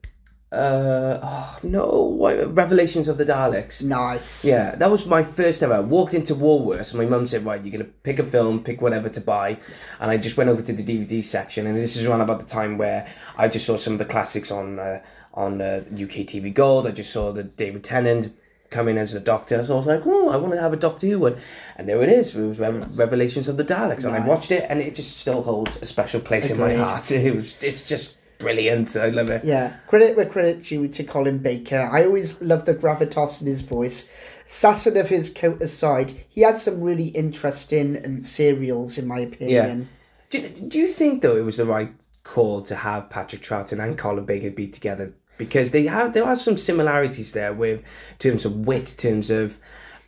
[0.53, 4.45] uh, oh no Revelations of the Daleks Nice.
[4.45, 5.75] yeah, that was my first ever.
[5.75, 8.63] I walked into Woolworths and my mum said, Right, you're going to pick a film,
[8.63, 9.57] pick whatever to buy.
[10.01, 11.67] And I just went over to the DVD section.
[11.67, 13.07] And this is around about the time where
[13.37, 15.01] I just saw some of the classics on uh,
[15.35, 16.87] on uh, UK TV Gold.
[16.87, 18.35] I just saw the David Tennant
[18.71, 19.63] come in as a doctor.
[19.65, 21.37] So I was like, Oh, I want to have a Doctor Who one.
[21.77, 22.35] And there it is.
[22.35, 24.05] It was Re- Revelations of the Daleks.
[24.05, 27.11] And I watched it and it just still holds a special place in my heart.
[27.21, 28.97] It was, it's just brilliant.
[28.97, 29.45] I love it.
[29.45, 31.89] Yeah, credit where credit due to Colin Baker.
[31.93, 34.09] I always loved the gravitas in his voice.
[34.47, 39.89] Sassing of his coat aside, he had some really interesting and serials, in my opinion.
[40.31, 40.49] Yeah.
[40.49, 41.93] Do, do you think though it was the right
[42.25, 46.37] call to have Patrick Troughton and Colin Baker be together because they have there are
[46.37, 47.83] some similarities there with
[48.19, 49.59] terms of wit, terms of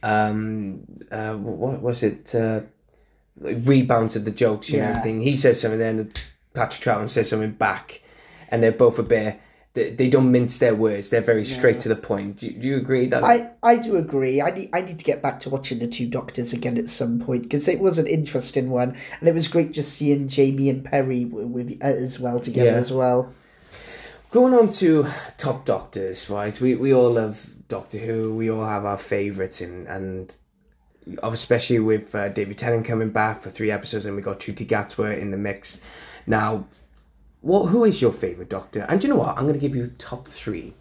[0.04, 2.60] um uh what was it uh
[3.40, 4.90] rebounds of the jokes and Yeah.
[4.90, 5.20] everything.
[5.20, 6.12] He says something, then
[6.54, 8.00] Patrick Troughton says something back,
[8.50, 9.40] and they're both a bit.
[9.74, 11.08] They, they don't mince their words.
[11.08, 12.40] They're very straight to the point.
[12.40, 13.24] Do, do you agree that?
[13.24, 14.42] I, I do agree.
[14.42, 17.20] I need I need to get back to watching the Two Doctors again at some
[17.20, 20.84] point because it was an interesting one, and it was great just seeing Jamie and
[20.84, 22.84] Peri with, with uh, as well together Yeah.
[22.86, 23.32] as well.
[24.32, 26.58] Going on to top doctors, right?
[26.58, 28.34] We we all love Doctor Who.
[28.34, 30.34] We all have our favourites, and and
[31.22, 35.18] especially with uh, David Tennant coming back for three episodes, and we got Ncuti Gatwa
[35.20, 35.82] in the mix.
[36.26, 36.66] Now,
[37.42, 38.86] what who is your favourite Doctor?
[38.88, 39.36] And you know what?
[39.36, 40.72] I'm going to give you top three.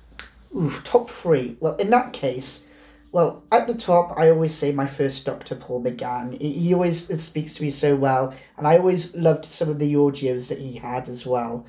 [0.85, 1.57] Top three.
[1.59, 2.63] Well, in that case,
[3.11, 6.39] well, at the top, I always say my first Doctor, Paul McGann.
[6.39, 9.95] He, he always speaks to me so well, and I always loved some of the
[9.95, 11.65] audios that he had as well.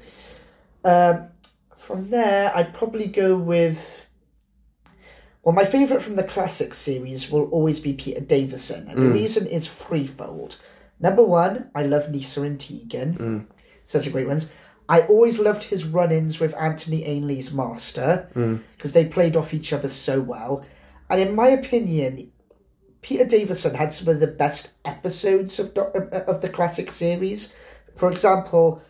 [0.84, 1.28] Um,
[1.86, 4.08] from there, I'd probably go with.
[5.42, 9.14] Well, my favourite from the classic series will always be Peter Davison, and the Mm.
[9.14, 10.60] reason is threefold.
[11.00, 13.46] Number one, I love Nyssa and Tegan, Mm.
[13.84, 14.50] such a great ones.
[14.88, 18.60] I always loved his run-ins with Anthony Ainley's Master Mm.
[18.76, 20.64] because they played off each other so well.
[21.10, 22.30] And in my opinion,
[23.00, 25.82] Peter Davison had some of the best episodes of the,
[26.28, 27.52] of the classic series.
[27.96, 28.80] For example,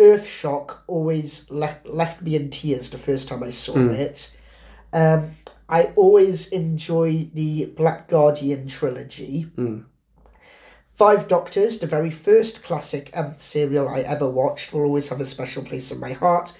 [0.00, 3.92] Earthshock always left left me in tears the first time I saw Mm.
[3.98, 4.36] it.
[4.92, 5.36] Um,
[5.68, 9.46] I always enjoy the Black Guardian trilogy.
[9.56, 9.84] Mm.
[10.94, 15.26] Five Doctors, the very first classic um, serial I ever watched, will always have a
[15.26, 16.52] special place in my heart.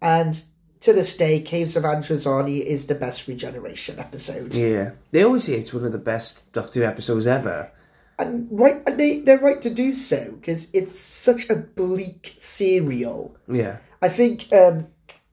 [0.00, 0.40] And
[0.80, 4.54] to this day, Caves of Androzani is the best regeneration episode.
[4.54, 7.70] Yeah, they always say it's one of the best Doctor Who episodes ever.
[8.18, 13.36] And right, and they, they're right to do so, because it's such a bleak serial.
[13.48, 14.86] Yeah, I think um,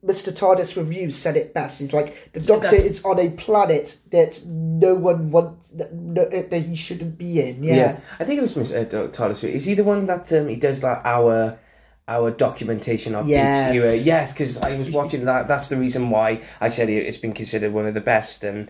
[0.04, 0.34] Mr.
[0.34, 1.80] TARDIS Review said it best.
[1.80, 6.26] He's like, the Doctor That's- is on a planet that no one wants, that, no,
[6.28, 7.64] that he shouldn't be in.
[7.64, 8.00] Yeah.
[8.20, 8.82] I think it was Mr.
[8.82, 11.60] Uh, Doc- Is he the one that um, he does like our
[12.08, 13.74] our documentation of Yes.
[13.76, 13.96] each era?
[13.96, 15.48] Yes, because I was watching that.
[15.48, 18.44] That's the reason why I said it, it's been considered one of the best.
[18.44, 18.70] And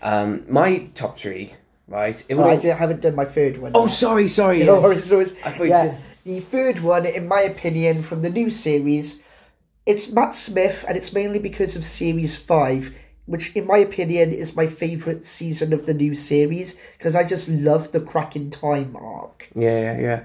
[0.00, 1.54] um, my top three,
[1.88, 2.22] right?
[2.28, 3.72] It Oh, I will- did- haven't done my third one.
[3.74, 3.90] oh, yet.
[3.90, 4.62] sorry, sorry.
[4.64, 5.34] No worries, no worries.
[5.44, 9.22] I thought you yeah, said- the third one, in my opinion, from the new series,
[9.86, 12.92] it's Matt Smith, and it's mainly because of Series 5,
[13.26, 17.48] which, in my opinion, is my favourite season of the new series, because I just
[17.48, 19.48] love the Crack in Time arc.
[19.54, 20.20] Yeah, yeah, yeah.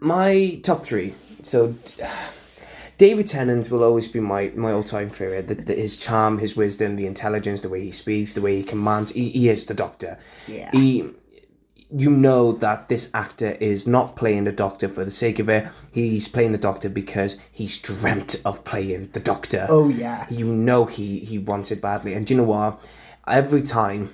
[0.00, 1.14] My top three.
[1.44, 1.74] So,
[2.98, 5.48] David Tennant will always be my, my all time favorite.
[5.48, 8.62] The, the, his charm, his wisdom, the intelligence, the way he speaks, the way he
[8.62, 9.10] commands.
[9.10, 10.18] He, he is the Doctor.
[10.46, 10.70] Yeah.
[10.70, 11.10] He,
[11.90, 15.68] you know that this actor is not playing the Doctor for the sake of it.
[15.92, 20.26] He's playing the Doctor because he's dreamt of playing the Doctor Oh, yeah.
[20.30, 22.14] you know he he wants it badly.
[22.14, 22.80] And do you know what?
[23.28, 24.12] Every time,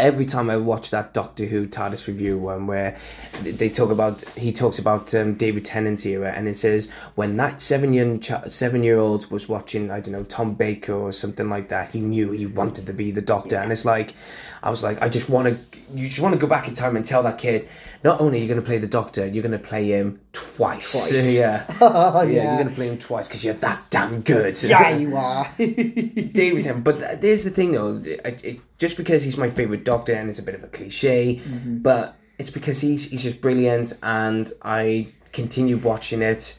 [0.00, 2.96] every time I watch that Doctor Who TARDIS review one where
[3.42, 7.60] they talk about he talks about um, David Tennant's era, and it says when that
[7.60, 11.68] seven year seven year old was watching I don't know Tom Baker or something like
[11.68, 14.14] that, he knew he wanted to be the Doctor, and it's like
[14.62, 16.96] I was like I just want to you just want to go back in time
[16.96, 17.68] and tell that kid.
[18.02, 20.92] Not only are you going to play the Doctor, you're going to play him twice.
[20.92, 21.12] Twice.
[21.34, 21.66] yeah.
[21.80, 22.42] Yeah, yeah.
[22.42, 24.62] you're going to play him twice because you're that damn good.
[24.62, 25.50] Yeah, you are.
[25.58, 26.84] David Tennant.
[26.84, 28.00] But there's the thing, though.
[28.04, 31.36] It, it, just because he's my favorite Doctor, and it's a bit of a cliche,
[31.36, 31.78] mm-hmm.
[31.78, 36.58] but it's because he's he's just brilliant, and I continue watching it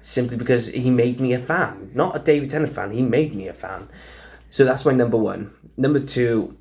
[0.00, 1.90] simply because he made me a fan.
[1.94, 2.90] Not a David Tennant fan.
[2.92, 3.88] He made me a fan.
[4.50, 5.52] So that's my number one.
[5.76, 6.56] Number two,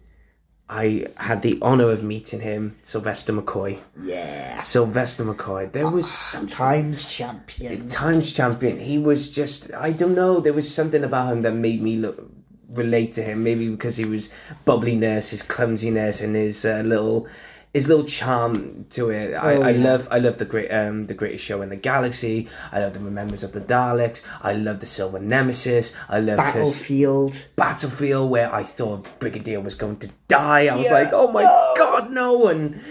[0.69, 3.79] I had the honor of meeting him, Sylvester McCoy.
[4.03, 4.61] yeah.
[4.61, 5.71] Sylvester McCoy.
[5.71, 7.87] There was some Times champion.
[7.87, 8.79] times champion.
[8.79, 10.39] He was just I don't know.
[10.39, 12.23] There was something about him that made me look
[12.69, 13.43] relate to him.
[13.43, 14.29] Maybe because he was
[14.65, 17.27] bubbliness, his clumsiness, and his uh, little
[17.73, 19.33] his little charm to it.
[19.35, 19.83] I, Oh, I yeah.
[19.83, 22.47] love I love the great um the greatest show in the galaxy.
[22.71, 24.21] I love the Remembrance of the Daleks.
[24.41, 25.95] I love the Silver Nemesis.
[26.09, 27.45] I love Battlefield.
[27.55, 30.67] Battlefield where I thought Brigadier was going to die.
[30.67, 31.73] I was like, oh my no.
[31.77, 32.47] god, no!
[32.47, 32.81] And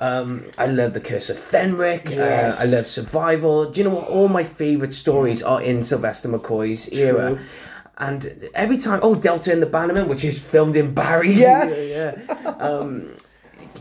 [0.00, 2.10] um, I love the Curse of Fenric.
[2.10, 2.58] Yes.
[2.58, 3.70] Uh, I love Survival.
[3.70, 4.08] Do you know what?
[4.08, 7.38] All my favourite stories are in Sylvester McCoy's era.
[7.96, 11.30] And every time, oh, Delta and the Bannermen, which is filmed in Barry.
[11.30, 12.16] Yes.
[12.28, 12.38] yeah.
[12.42, 12.50] yeah.
[12.56, 13.14] Um,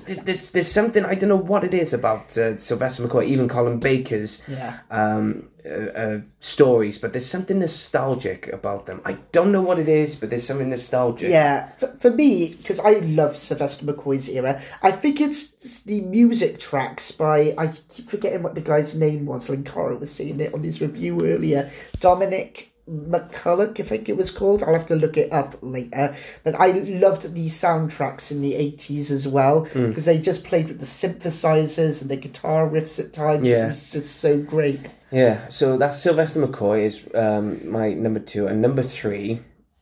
[0.05, 3.79] there's, there's something I don't know what it is about uh, Sylvester McCoy, even Colin
[3.79, 4.79] Baker's Yeah.
[4.91, 9.01] um, uh, uh, stories, but there's something nostalgic about them.
[9.05, 11.29] I don't know what it is, but there's something nostalgic.
[11.29, 16.59] Yeah, for, for me, because I love Sylvester McCoy's era, I think it's the music
[16.59, 20.63] tracks by, I keep forgetting what the guy's name was, Linkara was saying it on
[20.63, 24.61] his review earlier, Dominic McCulloch, I think it was called.
[24.63, 26.15] I'll have to look it up later.
[26.43, 29.89] But I loved the soundtracks in the 80s as well Hmm.
[29.89, 33.47] because they just played with the synthesizers and the guitar riffs at times.
[33.47, 33.65] Yeah.
[33.65, 34.81] It was just so great.
[35.11, 39.41] Yeah, so that's Sylvester McCoy is um, my number two, and number three.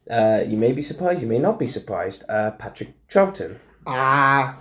[0.09, 2.23] Uh, you may be surprised, you may not be surprised.
[2.27, 3.55] Uh, Patrick Troughton.
[3.87, 4.59] Ah,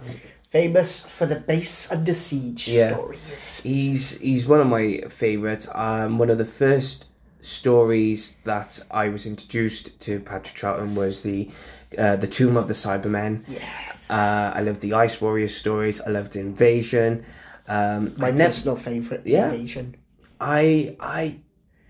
[0.51, 2.93] famous for the base under siege Yeah.
[2.95, 3.61] stories.
[3.63, 5.67] He's he's one of my favourites.
[5.75, 7.07] Um, one of the first
[7.43, 11.51] stories that I was introduced to Patrick Troughton was the
[11.99, 13.45] uh, the Tomb of the Cybermen.
[13.49, 14.09] Yes.
[14.11, 16.01] Uh, I loved the Ice Warrior stories.
[16.01, 17.25] I loved Invasion.
[17.67, 19.51] Um, My I personal favourite, Yeah.
[19.51, 19.97] Invasion.
[20.41, 21.37] I I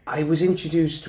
[0.06, 1.08] I was introduced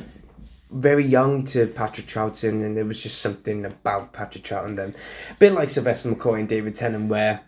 [0.72, 4.96] very young to Patrick Troughton, and there was just something about Patrick Troughton then,
[5.30, 7.42] a bit like Sylvester McCoy and David Tennant, where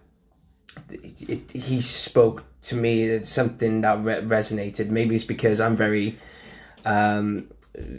[0.89, 3.03] it, it, he spoke to me.
[3.03, 4.89] It's something that re- resonated.
[4.89, 6.17] Maybe it's because I'm very.
[6.85, 7.47] Um,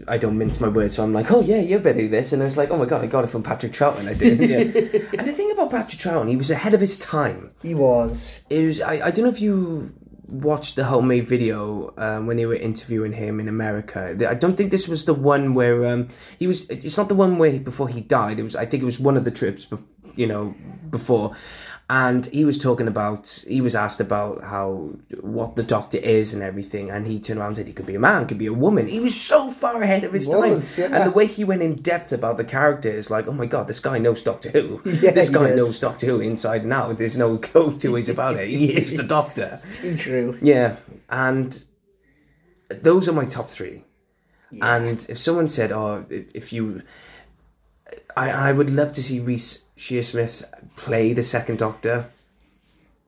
[0.06, 2.40] I don't mince my words, so I'm like, oh yeah, you better do this, and
[2.40, 4.08] I was like, oh my god, I got it from Patrick Troughton.
[4.08, 4.58] I did, yeah.
[5.18, 8.40] and the thing about Patrick Troughton, he was ahead of his time He was.
[8.50, 9.92] it was I, I don't know if you
[10.28, 14.16] watched the homemade video um, when they were interviewing him in America.
[14.28, 16.08] I don't think this was the one where um,
[16.38, 16.68] he was.
[16.70, 18.38] It's not the one where before he died.
[18.38, 18.54] It was.
[18.54, 19.66] I think it was one of the trips.
[19.66, 19.82] Bef-
[20.16, 20.54] you know,
[20.90, 21.34] before,
[21.90, 23.44] and he was talking about.
[23.46, 27.48] He was asked about how what the Doctor is and everything, and he turned around
[27.48, 28.86] and said he could be a man, could be a woman.
[28.86, 30.84] He was so far ahead of his He time, yeah.
[30.86, 33.80] and the way he went in depth about the characters, like, oh my god, this
[33.80, 34.80] guy knows Doctor Who.
[35.04, 35.56] Yeah, this guy does.
[35.56, 36.96] knows Doctor Who inside and out.
[36.96, 38.48] There's no go two ways about it.
[38.48, 39.60] He is the Doctor.
[39.98, 40.38] True.
[40.40, 40.76] Yeah,
[41.10, 41.62] and
[42.70, 43.84] those are my top three.
[44.50, 44.76] Yeah.
[44.76, 46.80] And if someone said, "Oh, if, if you,"
[48.16, 50.44] I I would love to see Reece Shearsmith
[50.76, 52.06] play the second Doctor.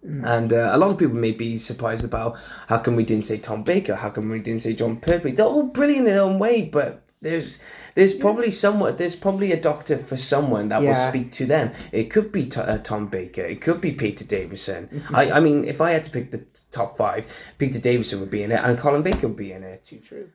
[0.02, 2.38] And uh, a lot of people may be surprised about
[2.68, 5.32] how come we didn't say Tom Baker, how come we didn't say Jon Pertwee.
[5.32, 7.58] They're all brilliant in their own way, but there's
[7.96, 11.72] there's probably someone there's probably a doctor for someone that will speak to them.
[11.90, 15.02] It could be T- uh, Tom Baker, it could be Peter Davison.
[15.12, 17.26] I I mean, if I had to pick the top five,
[17.58, 19.82] Peter Davison would be in it, and Colin Baker would be in it.
[19.82, 20.30] Too true.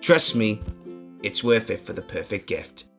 [0.00, 0.60] Trust me,
[1.22, 2.90] it's worth it for the perfect gift.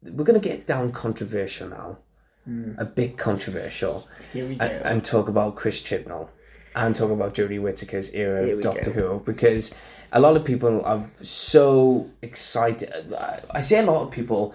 [0.04, 1.98] We're going to get down controversial now.
[2.46, 2.74] Hmm.
[2.80, 4.08] A bit controversial.
[4.34, 4.66] Here we go.
[4.66, 6.28] And, and talk about Chris Chibnall
[6.76, 9.20] and talk about Jodie Whittaker's era of Doctor go.
[9.20, 9.74] Who because
[10.14, 13.14] a lot of people are so excited.
[13.14, 14.54] I- I say a lot of people.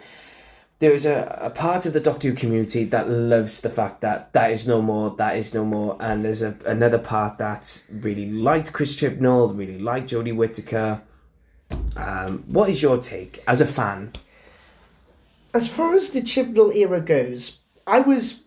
[0.78, 4.32] There is a, a part of the Doctor Who community that loves the fact that
[4.34, 8.30] that is no more, that is no more, and there's a, another part that really
[8.30, 11.00] liked Chris Chibnall, really liked Jodie Whittaker.
[11.96, 14.12] Um, what is your take as a fan?
[15.54, 18.42] As far as the Chibnall era goes, I was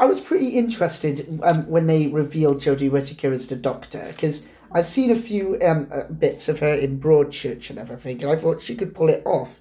[0.00, 4.88] I was pretty interested um, when they revealed Jodie Whittaker as the Doctor because I've
[4.88, 8.62] seen a few um, uh, bits of her in Broadchurch and everything, and I thought
[8.62, 9.60] she could pull it off.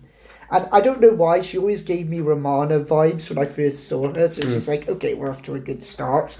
[0.51, 4.13] And I don't know why she always gave me Romana vibes when I first saw
[4.13, 6.37] her, so she's like, okay, we're off to a good start.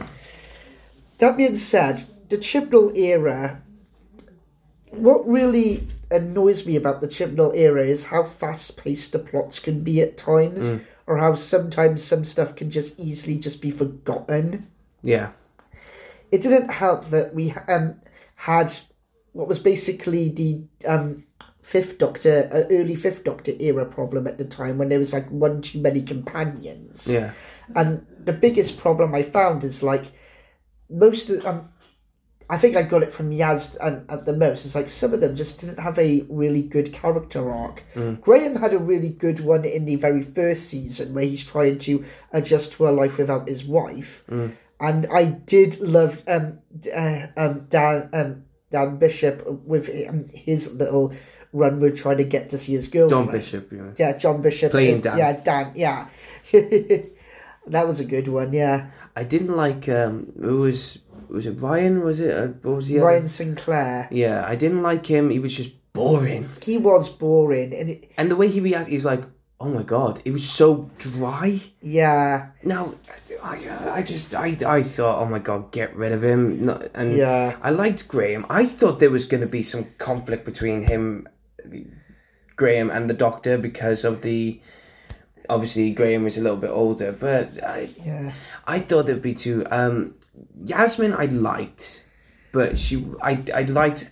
[1.17, 3.61] That being said, the Chibnall era.
[4.91, 9.83] What really annoys me about the Chibnall era is how fast paced the plots can
[9.83, 14.67] be at times, or how sometimes some stuff can just easily just be forgotten.
[15.03, 15.31] Yeah.
[16.31, 17.95] It didn't help that we um,
[18.35, 18.73] had
[19.33, 21.24] what was basically the um,
[21.65, 25.27] Fifth Doctor, uh, early Fifth Doctor era problem at the time when there was like
[25.29, 27.07] one too many companions.
[27.07, 27.33] Yeah.
[27.75, 30.05] And the biggest problem I found is like
[30.91, 31.69] most of um,
[32.47, 34.65] I think I got it from Yaz and at the most.
[34.65, 37.81] It's like some of them just didn't have a really good character arc.
[38.21, 42.05] Graham had a really good one in the very first season where he's trying to
[42.31, 44.23] adjust to a life without his wife.
[44.79, 46.59] And I did love um,
[46.93, 51.15] uh, um, Dan um, Dan Bishop with um, his little
[51.53, 53.25] run with trying to get to see his girlfriend.
[53.27, 53.93] John Bishop, know.
[53.97, 54.71] Yeah, John Bishop.
[54.71, 55.17] Playing Dan.
[55.17, 55.71] Yeah, Dan.
[55.75, 56.07] Yeah.
[57.67, 58.53] that was a good one.
[58.53, 62.03] Yeah, I didn't like um who was was it Ryan?
[62.03, 63.07] Was it uh, what was the other?
[63.07, 64.07] Ryan Sinclair.
[64.11, 65.29] Yeah, I didn't like him.
[65.29, 66.47] He was just boring.
[66.61, 69.23] He was boring, and it, And the way he reacted, he was like,
[69.59, 71.61] "Oh my god!" It was so dry.
[71.81, 72.95] yeah, No,
[73.41, 73.59] I,
[73.91, 77.71] I just I, I thought, "Oh my god, get rid of him." And yeah, I
[77.71, 78.45] liked Graham.
[78.49, 81.27] I thought there was going to be some conflict between him,
[82.55, 84.59] Graham, and the Doctor because of the.
[85.47, 88.31] Obviously, Graham was a little bit older, but I, yeah,
[88.65, 89.63] I thought there'd be two.
[89.69, 90.15] Um,
[90.65, 92.03] Yasmin, I liked,
[92.51, 94.09] but she, I, I liked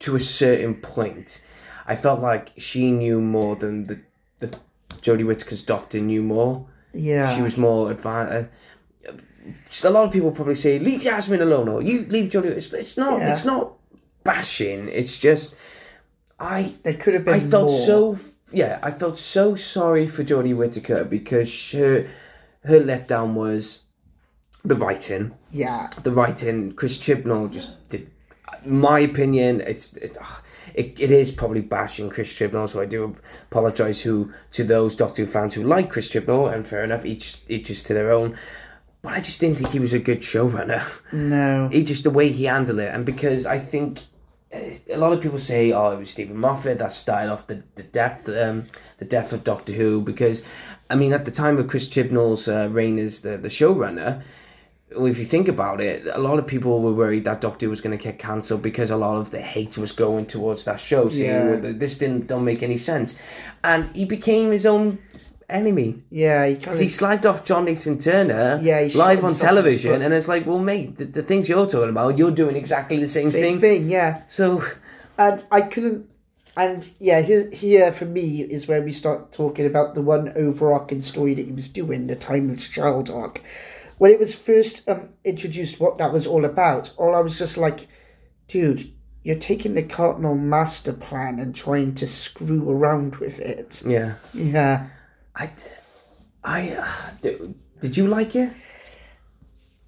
[0.00, 1.40] to a certain point.
[1.86, 4.00] I felt like she knew more than the
[4.40, 4.54] the
[5.00, 6.66] Jodie Whittaker's doctor knew more.
[6.92, 7.34] yeah.
[7.34, 8.50] She was more advanced.
[9.06, 9.12] Uh,
[9.84, 12.98] a lot of people probably say, "Leave Yasmin alone," or "You leave Jodie." It's, it's
[12.98, 13.18] not.
[13.20, 13.32] Yeah.
[13.32, 13.72] It's not
[14.24, 14.88] bashing.
[14.90, 15.54] It's just
[16.40, 17.34] I There could have been.
[17.34, 17.86] I felt more.
[17.86, 18.18] so
[18.52, 22.08] yeah, I felt so sorry for Jodie Whittaker because her
[22.64, 23.82] her letdown was
[24.64, 25.34] the writing.
[25.52, 28.10] Yeah, The writing, Chris Chibnall just did.
[28.64, 30.42] My opinion, it's it, ah,
[30.74, 33.16] it, it is probably bashing Chris Chibnall, so I do
[33.50, 37.38] apologise who to those Doctor Who fans who like Chris Chibnall, and fair enough, each
[37.48, 38.36] each is to their own.
[39.02, 40.82] But I just didn't think he was a good showrunner.
[41.12, 44.00] no, He just the way he handled it, and because I think
[44.52, 47.82] a lot of people say, "Oh, it was Steven Moffat that started off the the
[47.82, 48.66] depth, um,
[48.98, 50.42] the depth of Doctor Who." Because,
[50.90, 54.22] I mean, at the time of Chris Chibnall's uh, reign as the the showrunner,
[54.90, 57.82] if you think about it, a lot of people were worried that Doctor Who was
[57.82, 61.10] going to get cancelled because a lot of the hate was going towards that show,
[61.10, 61.56] saying Yeah.
[61.56, 63.16] well, this didn't don't make any sense,
[63.64, 64.98] and he became his own
[65.48, 66.02] enemy.
[66.10, 66.46] yeah.
[66.46, 66.92] He kind He of.
[66.92, 70.02] slagged off John Nathan Turner Yeah, he live on himself in the television, foot.
[70.02, 73.08] and it's like, well, mate, the, the things you're talking about, you're doing exactly the
[73.08, 73.60] same, Same thing.
[73.82, 74.22] thing, yeah.
[74.28, 74.64] So,
[75.16, 76.08] And I couldn't.
[76.56, 81.02] And yeah, here, here for me is where we start talking about the one overarching
[81.02, 83.40] story that he was doing, the Timeless Child arc.
[83.98, 87.56] When it was first um, introduced, what that was all about, all I was just
[87.56, 87.86] like,
[88.48, 88.92] dude,
[89.22, 93.82] you're taking the Cartmel Master Plan and trying to screw around with it.
[93.86, 94.86] yeah, Yeah.
[95.38, 95.50] I,
[96.42, 98.50] I, uh, did, did you like it?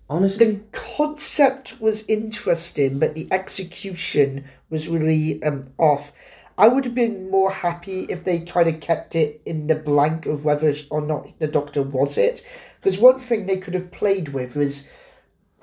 [0.08, 6.12] Honestly, The concept was interesting, but the execution was really um, off.
[6.58, 10.26] I would have been more happy if they kind of kept it in the blank
[10.26, 12.46] of whether or not the Doctor was it.
[12.80, 14.88] Because one thing they could have played with was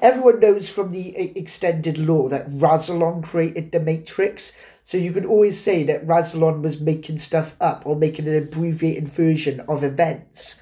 [0.01, 4.53] everyone knows from the extended lore that Rassilon created the Matrix.
[4.87, 9.09] So you could always say that Rassilon was making stuff up or making an abbreviated
[9.09, 10.61] version of events.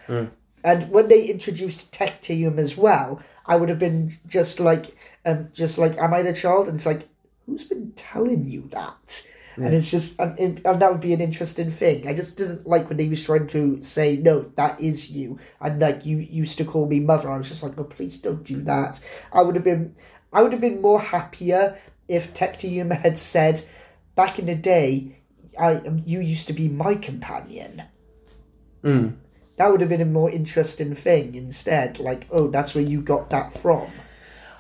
[0.64, 4.98] And when they introduced Tecteun as well, I would have been just like,
[5.28, 6.68] um, just like, am I the child?
[6.68, 7.08] And it's like,
[7.46, 9.28] who's been telling you that?
[9.58, 12.08] And it's just, and, and and that would be an interesting thing.
[12.08, 15.38] I just didn't like when they was trying to say, no, that is you.
[15.62, 17.30] And like, you used to call me mother.
[17.30, 19.00] I was just like, oh, please don't do that.
[19.32, 19.96] I would have been,
[20.34, 23.64] I would have been more happier if Tecteun had said,
[24.16, 25.18] back in the day,
[25.60, 27.84] I, you used to be my companion
[28.86, 29.14] mm.
[29.58, 32.00] that would have been a more interesting thing instead.
[32.00, 33.90] Like, oh, that's where you got that from.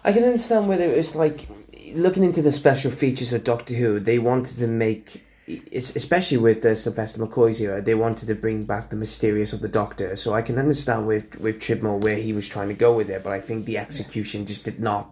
[0.03, 1.47] I can understand whether it was like
[1.93, 3.99] looking into the special features of Doctor Who.
[3.99, 5.23] They wanted to make,
[5.71, 9.67] especially with the Sylvester McCoy's era, they wanted to bring back the mysterious of the
[9.67, 10.15] Doctor.
[10.15, 13.23] So I can understand with with Chibnall where he was trying to go with it,
[13.23, 15.11] but I think the execution just did not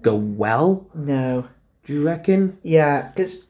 [0.00, 0.86] go well.
[0.94, 1.46] No,
[1.84, 2.58] Do you reckon?
[2.62, 3.44] yeah, because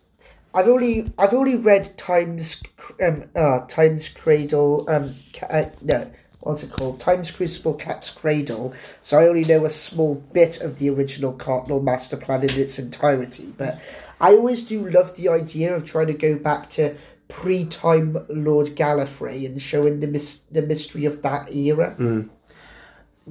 [0.54, 2.62] I've only I've only read Times
[3.02, 6.98] um uh Times Cradle um ca- uh, no what's it called?
[6.98, 8.72] Times Crucible Cat's Cradle.
[9.02, 12.78] So I only know a small bit of the original Cartmel Master Plan in its
[12.78, 13.52] entirety.
[13.56, 13.78] But
[14.20, 16.96] I always do love the idea of trying to go back to
[17.28, 21.94] pre-time Lord Gallifrey and showing the mis- the mystery of that era.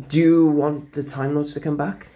[0.07, 2.07] Do you want the Time Lords to come back?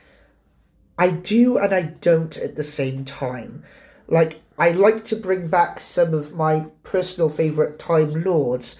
[0.97, 3.63] I do and I don't at the same time.
[4.07, 8.75] Like, I like to bring back some of my personal favourite Time Lords,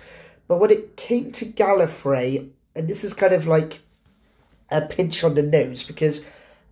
[0.48, 3.80] but when it came to Gallifrey, and this is kind of like
[4.70, 6.24] a pinch on the nose because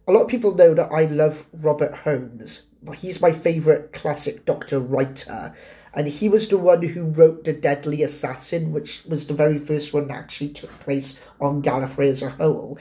[0.08, 2.64] a lot of people know that I love Robert Holmes.
[2.96, 5.56] He's my favourite classic Doctor writer,
[5.96, 9.96] and he was the one who wrote The Deadly Assassin, which was the very first
[9.96, 12.78] one that actually took place on Gallifrey as a whole.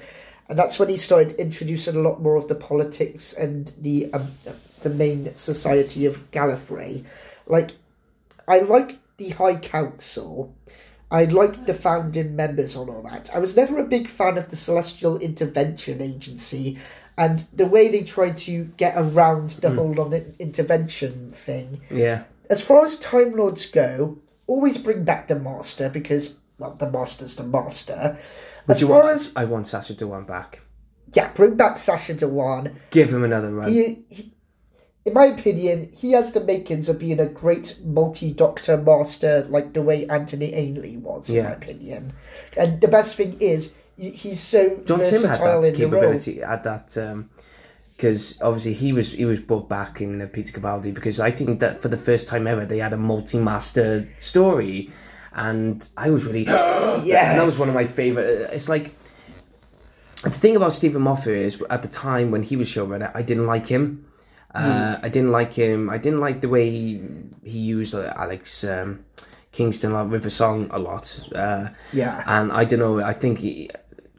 [0.50, 4.34] And that's when he started introducing a lot more of the politics and the um,
[4.82, 7.04] the main society of Gallifrey.
[7.46, 7.72] Like,
[8.46, 10.54] I like the High Council.
[11.10, 13.30] I liked the founding members and all that.
[13.34, 16.78] I was never a big fan of the Celestial Intervention Agency
[17.18, 19.76] and the way they tried to get around the hmm.
[19.76, 21.80] whole on intervention thing.
[21.90, 22.24] Yeah.
[22.48, 27.36] As far as Time Lords go, always bring back the Master because, well, the Master's
[27.36, 28.18] the Master.
[28.66, 29.16] Would As you far want?
[29.16, 30.60] as, I want Sacha Dhawan back.
[31.12, 32.74] yeah, bring back Sacha Dhawan.
[32.90, 33.72] Give him another run.
[33.72, 34.32] He, he,
[35.04, 39.82] in my opinion, he has the makings of being a great multi-doctor master, like the
[39.82, 41.30] way Anthony Ainley was.
[41.30, 42.12] In my opinion,
[42.56, 46.96] and the best thing is he's so John Simm had that the capability at that
[47.96, 51.60] because obviously he was he was brought back in uh, Peter Capaldi because I think
[51.60, 54.90] that for the first time ever they had a multi-master story,
[55.32, 58.50] and I was really yeah that was one of my favorite.
[58.52, 58.94] It's like
[60.22, 63.46] the thing about Steven Moffat is at the time when he was showrunner, I didn't
[63.46, 64.06] like him.
[64.54, 65.88] Uh, I didn't like him.
[65.90, 67.00] I didn't like the way he,
[67.44, 69.04] he used Alex um,
[69.52, 71.28] Kingston with River Song a lot.
[71.34, 72.22] Uh, Yeah.
[72.26, 73.00] and I don't know.
[73.00, 73.70] I think he,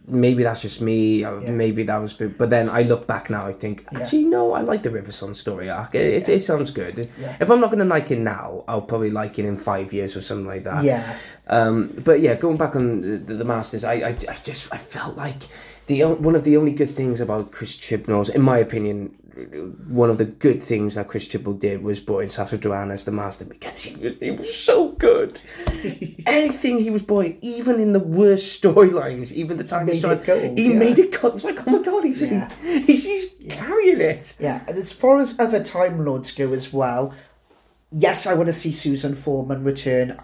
[0.08, 1.24] maybe that's just me.
[1.24, 3.46] uh, Maybe that was, but then I look back now.
[3.46, 5.96] I think actually no, I like the River Song story arc.
[5.96, 7.10] It, it, it sounds good.
[7.40, 10.16] If I'm not going to like it now, I'll probably like it in five years
[10.16, 10.84] or something like that.
[10.84, 11.16] Yeah.
[11.48, 15.18] Um, but yeah, going back on the, the Masters, I, I, I just I felt
[15.18, 15.44] like
[15.88, 19.14] the one of the only good things about Chris Chibnall's, in my opinion,
[19.88, 23.06] one of the good things that Chris Chibnall did was brought in Sacha Dhawan as
[23.06, 25.40] the Master because he was, he was so good.
[26.26, 30.26] Anything he was brought in, even in the worst storylines, even the time he started,
[30.26, 30.80] gold, he yeah.
[30.80, 31.30] made it cut.
[31.30, 32.50] It was like, oh my god, he's Yeah.
[32.62, 34.36] he's, he's carrying it.
[34.40, 37.14] Yeah, and as far as other Time Lords go as well,
[37.92, 40.20] yes, I want to see Susan Foreman return.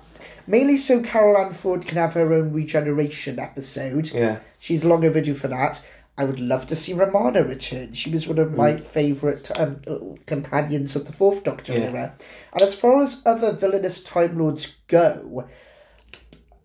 [0.47, 4.11] Mainly so Carole Ann Ford can have her own regeneration episode.
[4.11, 4.39] Yeah.
[4.59, 5.83] She's long overdue for that.
[6.19, 7.93] I would love to see Romana return.
[7.93, 9.81] She was one of my favourite um,
[10.25, 11.79] companions of the Fourth Doctor Yeah.
[11.91, 12.13] era.
[12.53, 15.47] And as far as other villainous Time Lords go,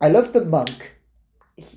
[0.00, 0.92] I love the monk.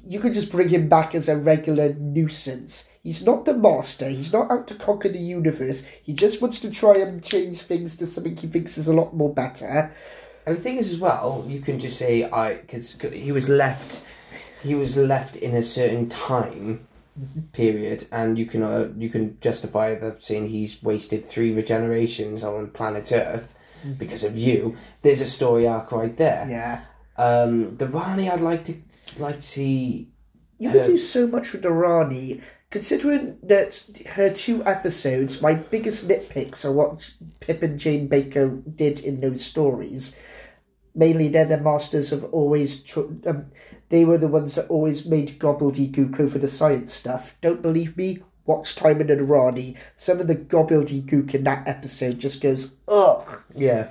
[0.08, 2.88] You could just bring him back as a regular nuisance.
[3.04, 4.08] He's not the master.
[4.08, 5.86] He's not out to conquer the universe.
[6.02, 9.14] He just wants to try and change things to something he thinks is a lot
[9.14, 9.94] more better.
[10.46, 14.02] And the thing is, as well, you can just say I because he was left,
[14.64, 16.88] he was left in a certain time
[17.54, 22.70] period, and you can uh, you can justify that saying he's wasted three regenerations on
[22.72, 23.54] planet Earth
[23.98, 24.76] because of you.
[25.02, 26.48] There's a story arc right there.
[26.50, 26.82] Yeah.
[27.18, 28.76] Um, the Rani, I'd like to
[29.18, 30.10] like to see.
[30.58, 32.42] You could do so much with the Rani.
[32.72, 37.10] Considering that her two episodes, my biggest nitpicks are what
[37.40, 40.18] Pip and Jane Baker did in those stories.
[40.94, 42.82] Mainly, they're the masters of always.
[42.82, 43.46] Tr- um,
[43.90, 47.38] they were the ones that always made gobbledygook over the science stuff.
[47.42, 48.20] Don't believe me?
[48.46, 49.76] Watch Timon and Rani.
[49.98, 53.42] Some of the gobbledygook in that episode just goes ugh.
[53.56, 53.90] Yeah.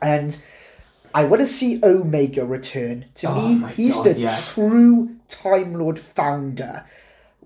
[0.00, 0.40] And
[1.14, 3.06] I want to see Omega return.
[3.16, 4.40] To Oh me, he's God, the yeah.
[4.42, 6.84] true Time Lord founder.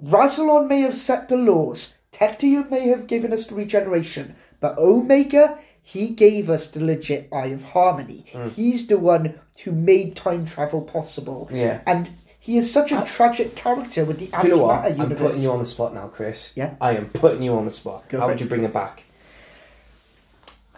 [0.02, 5.58] Rassilon may have set the laws, Tecteun may have given us the regeneration, but Omega,
[5.82, 8.26] he gave us the legit Eye of Harmony.
[8.32, 8.48] Hmm.
[8.48, 11.48] He's the one who made time travel possible.
[11.52, 11.80] Yeah.
[11.86, 12.08] And
[12.38, 14.82] he is such a tragic character with the Do you know what?
[14.84, 15.18] antimatter I'm universe.
[15.20, 16.52] putting you on the spot now, Chris.
[16.56, 16.74] Yeah?
[16.80, 18.08] I am putting you on the spot.
[18.08, 18.40] Go How would it.
[18.42, 19.02] you bring it back?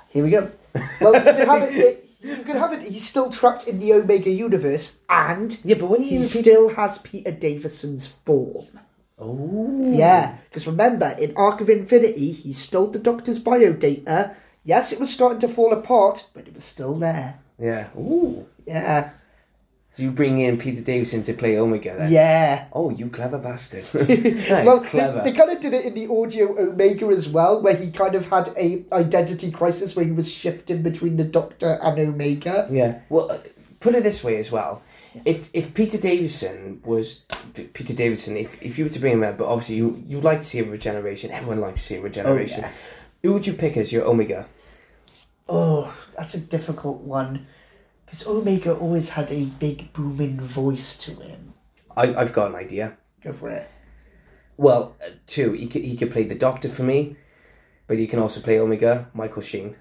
[0.09, 0.51] Here we go.
[1.01, 1.99] Well, you can have it.
[2.23, 2.83] You can have it.
[2.83, 6.99] He's still trapped in the Omega universe, and Yeah, but when he you still has
[6.99, 8.67] Peter Davison's form.
[9.19, 14.37] oh Yeah, because remember, in Arc of Infinity, he stole the Doctor's biodata.
[14.65, 17.39] Yes, it was starting to fall apart, but it was still there.
[17.59, 18.47] yeah ooh.
[18.67, 19.11] Yeah,
[19.91, 22.13] So you bring in Peter Davison to play Omega then?
[22.13, 22.67] yeah.
[22.73, 23.85] Oh, you clever bastard.
[23.93, 25.23] Well, clever.
[25.25, 28.15] They, they kind of did it in the audio Omega as well, where he kind
[28.15, 32.69] of had a identity crisis where he was shifting between the Doctor and Omega.
[32.71, 33.01] Yeah.
[33.09, 33.39] Well, uh,
[33.81, 34.81] put it this way as well.
[35.27, 37.23] If if Peter Davison was
[37.75, 40.41] Peter Davison, if, if you were to bring him up, but obviously you you like
[40.41, 41.31] to see a regeneration.
[41.33, 42.61] Everyone likes to see a regeneration.
[42.63, 42.71] yeah.
[43.23, 44.47] Who would you pick as your Omega?
[45.49, 47.47] Oh, that's a difficult one.
[48.05, 51.55] Because Omega always had a big booming voice to him.
[51.97, 52.97] I I've got an idea.
[53.23, 53.68] Go for it.
[54.57, 55.53] Well, uh, two.
[55.53, 57.16] He could he could play the Doctor for me,
[57.87, 59.09] but he can also play Omega.
[59.14, 59.77] Michael Sheen.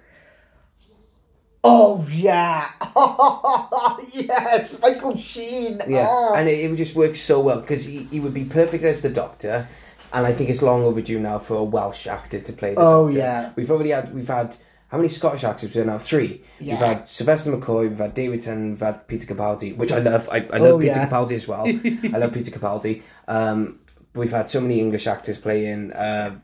[1.63, 2.69] Oh yeah,
[4.13, 5.79] yes, Michael Sheen.
[5.87, 6.33] Yeah, Oh.
[6.33, 9.01] and it, it would just work so well because he, he would be perfect as
[9.03, 9.67] the Doctor,
[10.13, 13.05] and I think it's long overdue now for a Welsh actor to play the Oh,
[13.07, 13.17] Doctor.
[13.19, 13.51] yeah.
[13.55, 14.55] we've already had we've had
[14.89, 15.73] how many Scottish actors?
[15.73, 16.41] We've now three.
[16.59, 16.73] Yeah.
[16.73, 20.27] We've had Sylvester McCoy, we've had David Tennant, we've had Peter Capaldi, which I love.
[20.29, 21.07] I, I love Oh, Peter yeah.
[21.09, 21.65] Capaldi as well.
[22.13, 23.01] I love Peter Capaldi.
[23.27, 23.79] Um,
[24.13, 25.93] we've had so many English actors playing.
[25.93, 26.35] Uh,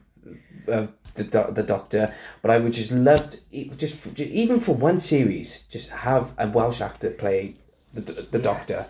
[0.71, 3.37] uh, the do- the Doctor, but I would just love to,
[3.77, 7.55] just just even for one series, just have a Welsh actor play
[7.93, 8.85] the the Doctor,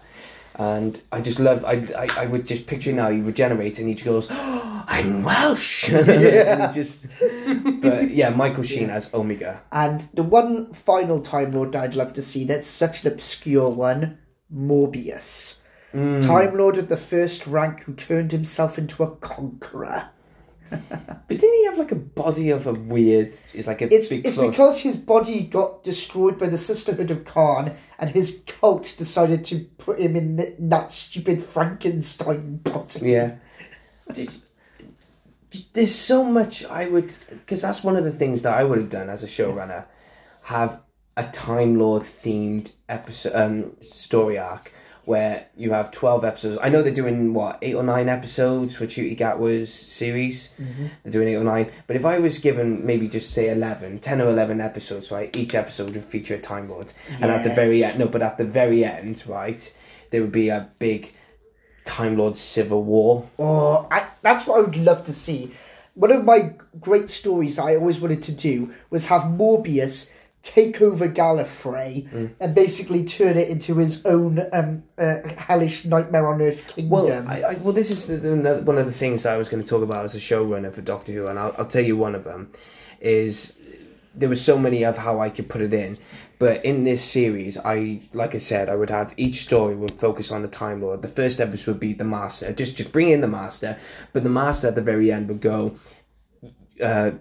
[0.58, 3.96] and I just love I, I I would just picture now he regenerates and he
[3.96, 7.06] goes, oh, I'm Welsh, and just
[7.82, 9.62] but yeah, Michael Sheen as Omega.
[9.72, 14.18] And the one final Time Lord I'd love to see that's such an obscure one,
[14.54, 15.60] Morbius.
[15.94, 16.26] Mm.
[16.26, 20.10] Time Lord of the first rank who turned himself into a conqueror.
[21.30, 23.34] But didn't he have like a body of a weird?
[23.54, 27.76] It's like a It's it's because his body got destroyed by the Sisterhood of Karn,
[28.00, 33.12] and his cult decided to put him in th- that stupid Frankenstein body.
[33.12, 33.36] Yeah.
[34.14, 34.32] Did
[35.74, 38.90] There's so much I would, because that's one of the things that I would have
[38.90, 39.86] done as a showrunner,
[40.44, 40.82] have
[41.16, 44.72] a Time Lord themed episode um, story arc
[45.08, 46.60] where you have twelve episodes.
[46.62, 50.50] I know they're doing what eight or nine episodes for Ncuti Gatwa's series.
[50.60, 50.88] Mm-hmm.
[51.04, 54.22] They're doing eight or nine, but if I was given maybe just say 11, 10
[54.22, 56.92] or eleven episodes, right, each episode would feature a Time Lord,
[57.22, 59.74] and at the very end, no, but at the very end, right,
[60.12, 61.14] there would be a big
[61.86, 63.30] Time Lord civil war.
[63.40, 65.54] Oh, I, that's what I would love to see.
[65.94, 66.52] One of my
[66.82, 70.12] great stories that I always wanted to do was have Morbius
[70.54, 72.30] take over Gallifrey Mm.
[72.40, 77.28] and basically turn it into his own um, uh, hellish nightmare on Earth Well, kingdom.
[77.30, 79.70] I, I, well, this is the, the, one of the things I was going to
[79.70, 82.24] talk about as a showrunner for Doctor Who, and I'll, I'll tell you one of
[82.24, 82.52] them
[83.02, 83.54] is
[84.16, 85.98] there were so many of how I could put it in,
[86.40, 90.32] but in this series, I like I said, I would have each story would focus
[90.32, 91.02] on the Time Lord.
[91.04, 93.78] The first episode would be the Master, just just bring in the Master,
[94.14, 95.76] but the Master at the very end would go.
[96.84, 97.12] Uh,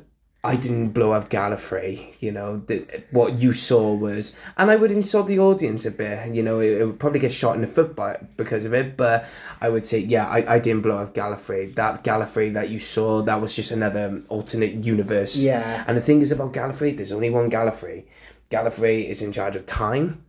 [0.46, 4.90] I didn't blow up Gallifrey, you know, the, what you saw was, and I would
[4.90, 7.66] insult the audience a bit, you know, it, it would probably get shot in the
[7.66, 9.26] foot by, because of it, but
[9.60, 11.74] I would say, yeah, I, I didn't blow up Gallifrey.
[11.74, 15.36] That Gallifrey that you saw, that was just another alternate universe.
[15.36, 15.84] Yeah.
[15.86, 18.04] And the thing is about Gallifrey, there's only one Gallifrey.
[18.50, 20.22] Gallifrey is in charge of time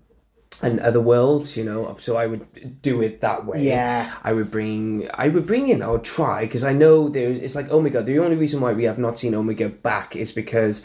[0.62, 3.64] and other worlds, you know, so I would do it that way.
[3.64, 4.14] Yeah.
[4.24, 7.54] I would bring, I would bring in, I would try, because I know there's, it's
[7.54, 8.02] like Omega.
[8.02, 10.84] The only reason why we have not seen Omega back is because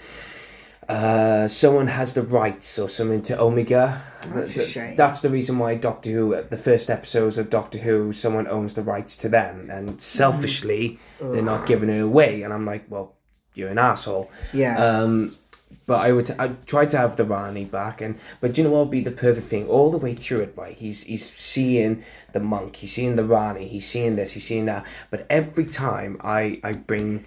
[0.88, 4.02] uh, someone has the rights or something to Omega.
[4.34, 4.96] That's a shame.
[4.96, 8.82] That's the reason why Doctor Who, the first episodes of Doctor Who, someone owns the
[8.82, 12.42] rights to them, and selfishly, they're not giving it away.
[12.42, 13.14] And I'm like, well,
[13.54, 14.30] you're an asshole.
[14.52, 14.76] yeah.
[14.76, 15.34] Um,
[15.86, 18.80] but I would I tried to have the Rani back, and but you know what
[18.80, 20.54] would be the perfect thing all the way through it?
[20.56, 24.66] Right, he's he's seeing the monk, he's seeing the Rani, he's seeing this, he's seeing
[24.66, 24.86] that.
[25.10, 27.24] But every time I I bring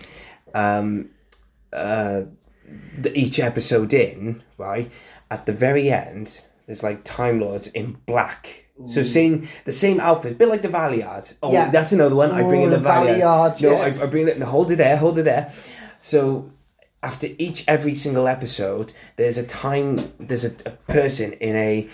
[0.53, 1.09] um
[1.73, 2.21] uh
[2.97, 4.91] the, each episode in right
[5.31, 8.61] at the very end, there's like Time Lords in black.
[8.87, 11.33] So seeing the same outfit, a bit like the Valeyard.
[11.41, 11.69] Oh, Yeah.
[11.69, 12.31] that's another one.
[12.33, 13.21] I bring in Oh, the the Valeyard.
[13.21, 14.01] Valeyard, no, yes.
[14.01, 14.37] I, I bring it.
[14.37, 14.97] No, hold it there.
[14.97, 15.53] Hold it there.
[16.01, 16.51] So
[17.05, 20.11] after each every single episode, there's a time.
[20.19, 21.87] There's a, a person in a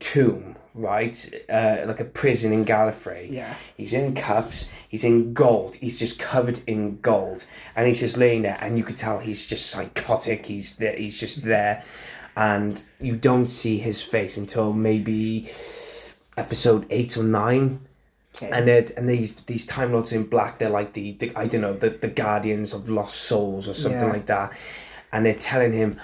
[0.00, 1.16] tomb, right?
[1.48, 3.30] Uh, like a prison in Gallifrey.
[3.30, 3.54] Yeah.
[3.76, 4.68] He's in cuffs.
[4.88, 5.76] He's in gold.
[5.76, 7.44] He's just covered in gold,
[7.76, 10.44] and he's just laying there, and you could tell he's just psychotic.
[10.44, 10.96] He's there.
[10.96, 11.84] He's just there,
[12.36, 15.48] and you don't see his face until maybe
[16.36, 17.80] episode eight or nine
[18.36, 18.50] okay.
[18.50, 21.60] and it and these these time lords in black they're like the, the i don't
[21.60, 24.12] know the, the guardians of lost souls or something Yeah.
[24.12, 24.52] like that.
[25.12, 26.00] And they're telling him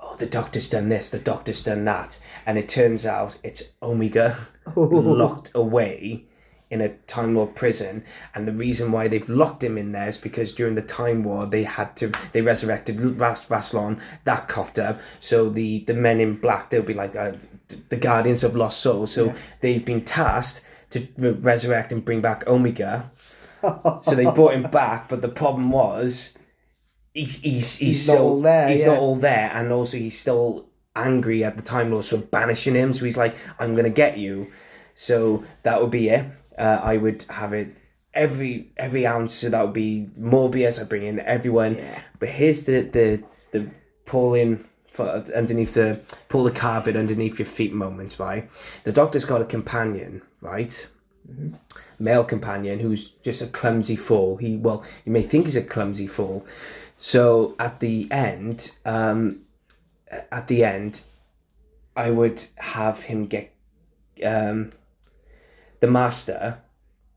[0.00, 2.18] oh the doctor's done this the doctor's done that.
[2.46, 4.36] And it turns out it's omega
[4.76, 6.24] locked away
[6.70, 8.02] in a time lord prison.
[8.34, 11.46] And the reason why they've locked him in there is because during the time war
[11.46, 15.00] they had to they resurrected Ras- Rassilon that cocked up.
[15.20, 17.32] So the the men in black they'll be like uh,
[17.88, 19.12] the guardians of lost souls.
[19.12, 23.10] So they've been tasked to re- resurrect and bring back Omega.
[23.62, 26.36] so they brought him back, but the problem was
[27.14, 28.86] he's he's he's, He's not still all there, he's yeah.
[28.88, 32.92] not all there, and also he's still angry at the Time Lords for banishing him.
[32.92, 34.50] So he's like, I'm gonna get you.
[34.94, 36.26] So that would be it.
[36.58, 37.76] Uh, I would have it
[38.14, 39.34] every every ounce.
[39.34, 40.80] So that would be Morbius.
[40.80, 41.76] I bring in everyone.
[41.76, 42.00] Yeah.
[42.18, 43.22] But here's the the
[43.52, 43.70] the
[44.06, 44.64] pulling
[44.98, 48.18] underneath the pull the carpet underneath your feet moments.
[48.18, 48.50] Right.
[48.84, 50.22] The Doctor's got a companion.
[50.40, 50.86] Right.
[51.98, 54.36] Male companion who's just a clumsy fool.
[54.36, 56.46] He well, you may think he's a clumsy fool.
[56.98, 59.40] So at the end, um,
[60.30, 61.02] at the end,
[61.96, 63.52] I would have him get
[64.24, 64.72] um,
[65.80, 66.58] the master.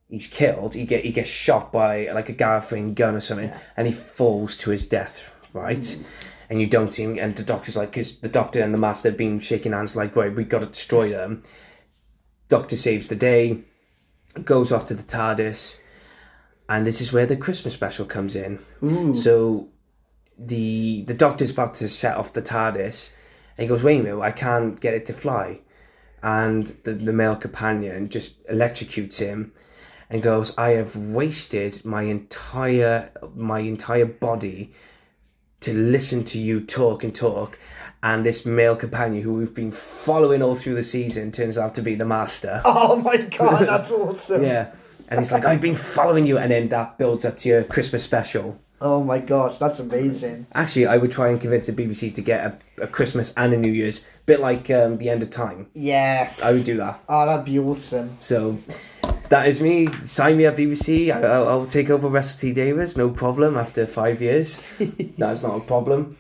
[0.10, 0.74] He's killed.
[0.74, 4.58] He get he gets shot by like a Gallifreyan gun or something, and he falls
[4.58, 5.20] to his death.
[5.54, 5.98] Right,
[6.50, 7.18] and you don't see him.
[7.20, 10.16] And the doctor's like, because the doctor and the master have been shaking hands, like,
[10.16, 11.44] right, we got to destroy them.
[12.48, 13.64] Doctor saves the day,
[14.44, 15.80] goes off to the TARDIS,
[16.70, 18.60] and this is where the Christmas special comes in.
[18.84, 19.16] Ooh.
[19.16, 19.70] So
[20.38, 23.12] the the doctor's about to set off the TARDIS,
[23.58, 25.62] and he goes, "Wait a minute, I can't get it to fly,"
[26.22, 29.54] and the the male companion just electrocutes him,
[30.10, 34.74] and goes, "I have wasted my entire my entire body
[35.62, 37.58] to listen to you talk and talk."
[38.04, 41.82] And this male companion, who we've been following all through the season, turns out to
[41.82, 42.62] be the master.
[42.66, 44.44] Oh my god, that's awesome.
[44.44, 44.72] Yeah,
[45.10, 48.04] and he's like, "I've been following you," and then that builds up to your Christmas
[48.04, 48.60] special.
[48.82, 50.48] Oh my gosh, that's amazing.
[50.54, 52.46] Actually, I would try and convince the BBC to get
[52.78, 55.68] a, a Christmas and a New Year's, bit like um, the end of time.
[55.74, 56.42] Yes.
[56.42, 57.00] I would do that.
[57.08, 58.18] Oh, that'd be awesome.
[58.20, 58.58] So
[59.30, 59.88] that is me.
[60.06, 61.14] Sign me up, BBC.
[61.14, 63.58] I, I'll, I'll take over Russell T Davies, no problem.
[63.58, 64.62] After five years,
[65.18, 66.18] that's not a problem.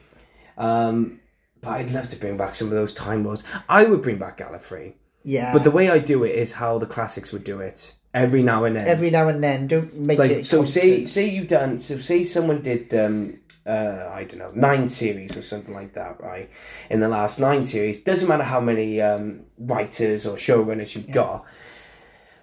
[0.57, 1.19] Um,
[1.61, 3.43] but I'd love to bring back some of those time lords.
[3.69, 4.93] I would bring back Gallifrey,
[5.23, 5.51] Yeah.
[5.53, 7.93] but the way I do it is how the classics would do it.
[8.13, 8.87] Every now and then.
[8.87, 10.47] every now and then, don't make like it.
[10.47, 11.09] so say constant.
[11.09, 15.41] say you've done so say someone did um uh i don't know nine series or
[15.41, 16.49] something like that right
[16.89, 21.43] in the last nine series doesn't matter how many um writers or showrunners you've got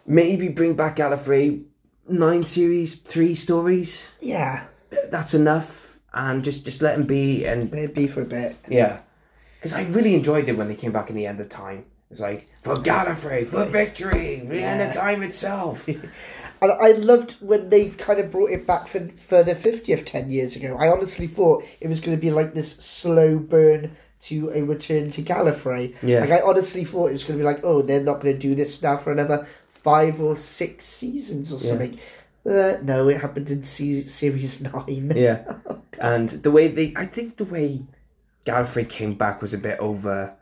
[0.07, 1.63] maybe bring back gallifrey
[2.09, 4.65] nine series three stories Yeah,
[5.11, 8.57] that's enough and just just let them be and let be for a bit.
[8.69, 8.99] yeah
[9.59, 12.21] because i really enjoyed it when they came back in the end of time it's
[12.21, 14.93] like for gallifrey for victory the end of Yeah.
[14.93, 15.89] time itself
[16.63, 20.31] And I loved when they kind of brought it back for, for the 50th 10
[20.31, 20.77] years ago.
[20.79, 23.97] I honestly thought it was going to be like this slow burn
[24.27, 25.97] to a return to Gallifrey.
[26.05, 26.21] Yeah.
[26.21, 28.39] Like, I honestly thought it was going to be like, oh, they're not going to
[28.41, 29.49] do this now for another
[29.83, 31.99] five or six seasons or something.
[32.45, 35.13] Uh, no, it happened in se- series nine.
[35.15, 35.45] Yeah,
[36.01, 37.83] and the way they, I think the way
[38.47, 40.33] Gallifrey came back was a bit over,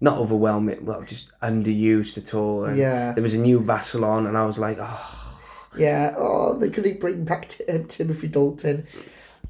[0.00, 2.64] not overwhelming, well, just underused at all.
[2.64, 3.12] And Yeah.
[3.12, 5.22] there was a new Rassilon, and I was like, oh.
[5.78, 8.86] Yeah, oh, they couldn't bring back T- um, Timothy Dalton.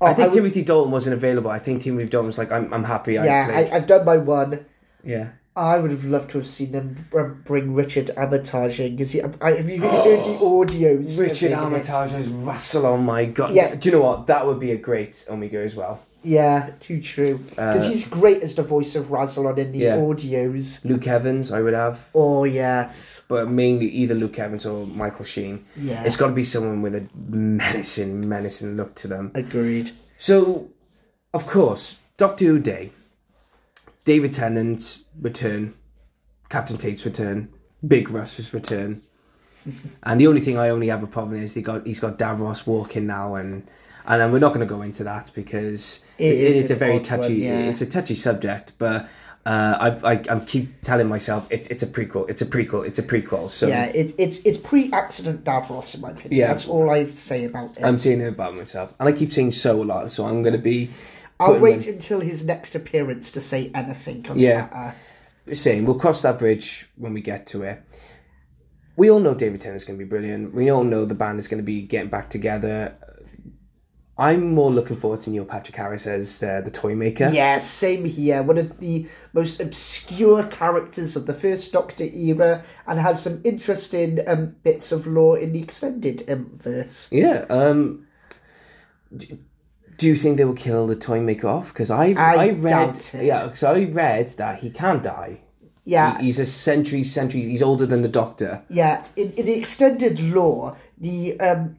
[0.01, 1.51] Oh, I think would- Timothy Dalton wasn't available.
[1.51, 3.17] I think Timothy Dalton was like, I'm, I'm happy.
[3.17, 3.73] I yeah, played.
[3.73, 4.67] I, I've done my one.
[5.05, 5.29] yeah.
[5.57, 7.07] I would have loved to have seen them
[7.45, 11.19] bring Richard Armitage in because he I, have you heard the audios?
[11.19, 11.89] Richard him in it?
[11.91, 12.85] Armitage as Russell.
[12.87, 13.53] Oh my god.
[13.53, 13.75] Yeah.
[13.75, 14.27] Do you know what?
[14.27, 16.01] That would be a great Omega as well.
[16.23, 17.39] Yeah, too true.
[17.39, 19.97] Because Uh, he's great as the voice of Rassilon in the Yeah.
[19.97, 20.85] audios.
[20.85, 25.65] Luke Evans, I would have, Oh yes, but mainly either Luke Evans or Michael Sheen.
[25.77, 29.31] yeah, It's got to be someone with a menacing, menacing look to them.
[29.35, 29.93] agreed.
[30.19, 30.69] So,
[31.33, 32.91] of course, Doctor Who Day,
[34.07, 35.75] David Tennant's return,
[36.49, 37.53] Catherine Tate's return,
[37.87, 39.03] Big Russ's return,
[40.05, 42.67] and the only thing I only have a problem is he got he's got Davros
[42.67, 43.67] walking now, and
[44.07, 47.01] and then we're not going to go into that because It it's, it's a very
[47.01, 47.69] touchy one, yeah.
[47.69, 49.09] it's a touchy subject, but.
[49.45, 52.99] Uh, I've, I, I keep telling myself it, it's a prequel, it's a prequel, it's
[52.99, 53.49] a prequel.
[53.49, 56.33] So Yeah, it, it's it's pre-accident Davros in my opinion.
[56.33, 56.49] Yeah.
[56.49, 57.85] That's all I say about it.
[57.85, 60.11] I'm saying it about myself, and I keep saying so a lot.
[60.11, 60.91] So I'm going to be
[61.39, 64.69] I'll wait until his next appearance to say anything on Yeah.
[64.69, 64.95] the matter.
[65.55, 67.83] saying we'll cross that bridge when we get to it.
[68.97, 70.55] We all know David Tennant's going to be brilliant.
[70.55, 72.95] We all know the band is going to be getting back together.
[74.19, 77.29] I'm more looking forward to Neil Patrick Harris as uh, the toy maker.
[77.31, 78.43] Yeah, same here.
[78.43, 84.21] One of the most obscure characters of the first Doctor era, and has some interesting
[84.27, 87.09] um, bits of lore in the extended um, verse.
[87.13, 87.45] Yeah.
[87.51, 88.07] Um,
[89.99, 91.69] do you think they will kill the toy maker off?
[91.73, 93.53] Because I I read yeah.
[93.53, 95.41] So I read that he can die.
[95.85, 97.47] Yeah, He- he's a centuries centuries.
[97.47, 98.63] He's older than the Doctor.
[98.69, 99.05] yeah.
[99.17, 101.77] In, in the extended lore, the um,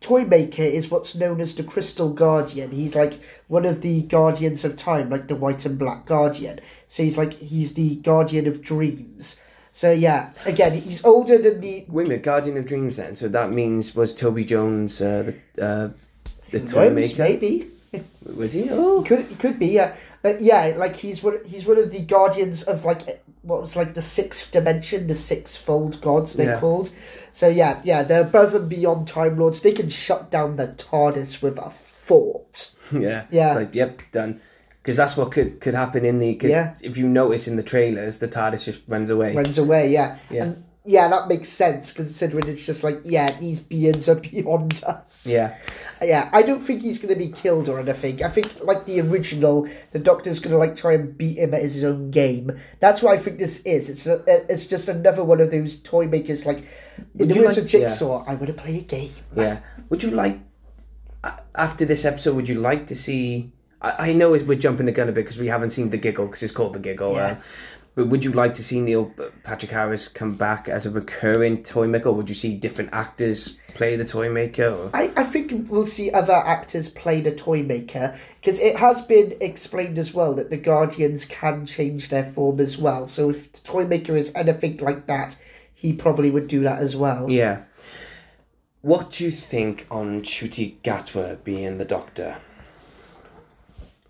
[0.00, 2.70] toy maker is what's known as the Crystal Guardian.
[2.70, 6.60] He's like one of the guardians of time, like the White and Black Guardian.
[6.88, 9.38] So he's like he's the guardian of dreams.
[9.72, 12.96] So yeah, again, he's older than the Wait a minute, Guardian of Dreams.
[12.96, 15.90] Then, so that means was Toby Jones uh, the uh,
[16.52, 17.22] the toy Knows, maker?
[17.22, 17.70] maybe.
[18.36, 18.68] Was he?
[18.70, 19.94] Oh, Could could be, yeah.
[20.22, 21.40] But yeah, like he's one.
[21.44, 26.00] He's one of the guardians of like what was like the sixth dimension, the sixfold
[26.00, 26.60] gods they're Yeah.
[26.60, 26.90] called.
[27.32, 29.60] So yeah, yeah, they're above and beyond Time Lords.
[29.62, 32.72] They can shut down the TARDIS with a thought.
[32.92, 33.24] Yeah.
[33.30, 33.54] Yeah.
[33.54, 34.40] Like, yep, done.
[34.82, 36.34] Because that's what could could happen in the.
[36.36, 36.74] Cause Yeah.
[36.82, 39.34] If you notice in the trailers, the TARDIS just runs away.
[39.34, 39.90] runs away.
[39.90, 40.44] Yeah, Yeah.
[40.44, 45.24] and yeah, that makes sense considering it's just like yeah, these beings are beyond us.
[45.24, 45.56] Yeah.
[46.02, 46.28] yeah.
[46.32, 48.24] I don't think he's gonna be killed or anything.
[48.24, 51.84] I think like the original, the Doctor's gonna like try and beat him at his
[51.84, 52.58] own game.
[52.80, 53.90] That's what I think this is.
[53.90, 56.58] It's a, it's just another one of those toy makers like.
[57.18, 59.12] In Would the words like- of Jigsaw, I want to play a game.
[59.36, 59.60] Yeah.
[59.88, 60.40] Would you like
[61.54, 62.34] after this episode?
[62.34, 63.52] Would you like to see?
[63.80, 66.26] I, I know we're jumping the gun a bit because we haven't seen the giggle
[66.26, 67.14] because it's called the giggle.
[67.14, 67.26] Yeah.
[67.26, 67.36] Uh,
[67.94, 69.12] but would you like to see Neil
[69.44, 72.08] Patrick Harris come back as a recurring toy maker?
[72.08, 74.68] Or would you see different actors play the toy maker?
[74.68, 74.90] Or?
[74.94, 79.36] I, I think we'll see other actors play the toy maker because it has been
[79.42, 83.08] explained as well that the Guardians can change their form as well.
[83.08, 85.36] So if the toy maker is anything like that,
[85.74, 87.28] he probably would do that as well.
[87.28, 87.62] Yeah.
[88.80, 92.36] What do you think on Ncuti Gatwa being the Doctor?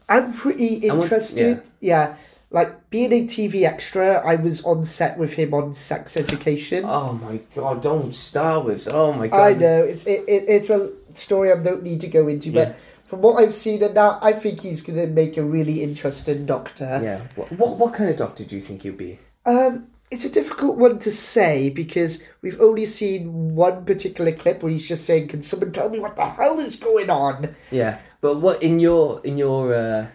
[0.08, 1.62] I'm pretty want- interested.
[1.80, 2.16] yeah.
[2.52, 6.84] Like being a TV extra, I was on set with him on Sex Education.
[6.86, 7.82] Oh my god!
[7.82, 8.88] Don't start with.
[8.88, 9.40] Oh my god!
[9.40, 12.66] I know it's it, it it's a story I don't need to go into, Yeah.
[12.66, 12.76] but
[13.06, 16.46] from what I've seen and that, I think he's going to make a really interesting
[16.46, 17.00] Doctor.
[17.02, 17.20] Yeah.
[17.36, 19.18] What, what what kind of Doctor do you think he'll be?
[19.46, 24.70] Um, it's a difficult one to say because we've only seen one particular clip where
[24.70, 28.40] he's just saying, "Can someone tell me what the hell is going on?" Yeah, but
[28.40, 30.06] what in your in your uh,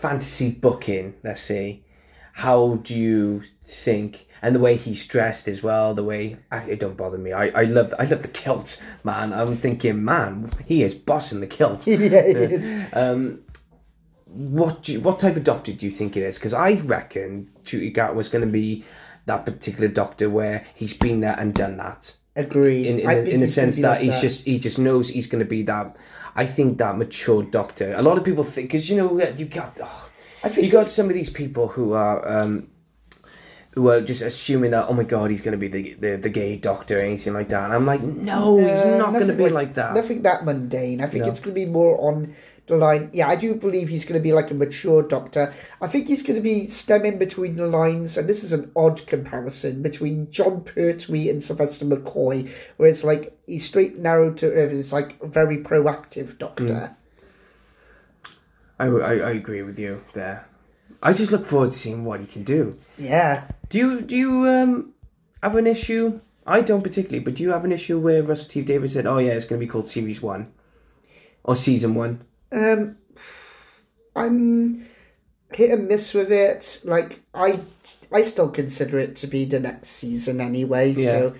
[0.00, 1.14] fantasy booking?
[1.22, 1.84] Let's see,
[2.32, 4.26] how do you think?
[4.42, 7.32] And the way he's dressed as well, the way it don't bother me.
[7.32, 9.32] I I love I love the kilt, man.
[9.32, 11.86] I'm thinking, man, he is bossing the kilt.
[11.86, 12.86] yeah, it is.
[12.94, 13.40] Um,
[14.32, 16.38] what do you, what type of doctor do you think it is?
[16.38, 18.84] Because I reckon Ncuti Gatwa going to be
[19.26, 22.86] that particular doctor where he's been there and done that Agreed.
[22.86, 25.40] in in, the, in the sense that like he's just he just knows he's going
[25.40, 25.96] to be that.
[26.34, 27.94] I think that mature doctor.
[27.94, 30.08] A lot of people think because you know you got oh,
[30.44, 32.26] I think you got some of these people who are.
[32.28, 32.68] Um,
[33.74, 36.28] who are just assuming that oh my god he's going to be the, the the
[36.28, 39.48] gay doctor or anything like that and I'm like no he's not going to be
[39.48, 41.00] like, that Nothing that mundane.
[41.00, 41.30] I think No.
[41.30, 42.34] it's going to be more on
[42.66, 43.10] the line.
[43.12, 45.52] Yeah, I do believe he's going to be like a mature doctor.
[45.80, 49.06] I think he's going to be stemming between the lines, and this is an odd
[49.06, 54.72] comparison between Jon Pertwee and Sylvester McCoy, where it's like he's straight narrow to earth.
[54.72, 56.96] It's like a very proactive doctor.
[58.78, 60.46] I, I, I agree with you there
[61.02, 63.44] I just look forward to seeing what he can do Yeah.
[63.68, 64.92] Do you do you um
[65.42, 66.20] have an issue?
[66.46, 69.18] I don't particularly, but do you have an issue where Russell T Davies said, "Oh
[69.18, 70.52] yeah, it's going to be called Series One
[71.44, 72.20] or Season One"?
[72.52, 72.96] Um,
[74.16, 74.86] I'm
[75.52, 76.80] hit and miss with it.
[76.84, 77.60] Like I,
[78.12, 80.92] I still consider it to be the next season anyway.
[80.92, 81.04] Yeah.
[81.04, 81.34] So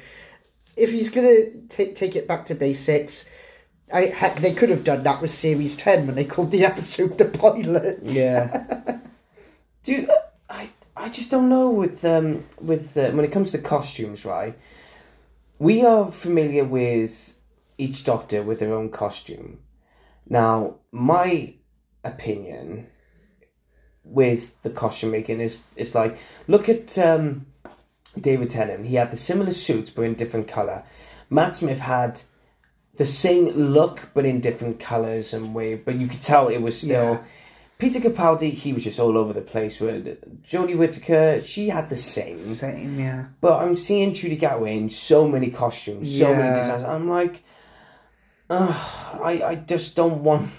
[0.77, 3.29] if he's gonna take take it back to basics,
[3.93, 7.19] I heck they could have done that with series ten when they called the episode
[7.19, 8.01] the pilot.
[8.03, 8.99] Yeah.
[9.85, 10.09] do you,
[10.49, 14.57] I I just don't know with um with uh, when it comes to costumes, right?
[15.59, 17.35] We are familiar with
[17.77, 19.59] each Doctor with their own costume.
[20.31, 21.55] Now, my
[22.05, 22.87] opinion
[24.05, 26.17] with the costume making is is like
[26.47, 27.47] look at um,
[28.19, 28.87] David Tennant.
[28.87, 30.85] He had the similar suits but in different color.
[31.29, 32.23] Matt Smith had
[32.97, 36.79] the same look but in different colors and way, but you could tell it was
[36.79, 37.15] still.
[37.15, 37.23] Yeah.
[37.79, 39.81] Peter Capaldi, he was just all over the place.
[39.81, 40.05] With
[40.47, 42.39] Jodie Whittaker, she had the same.
[42.39, 43.25] Same, yeah.
[43.41, 46.85] But I'm seeing Ncuti Gatwa in so many costumes, so many designs.
[46.85, 47.43] I'm like,
[48.51, 50.51] uh, I I just don't want.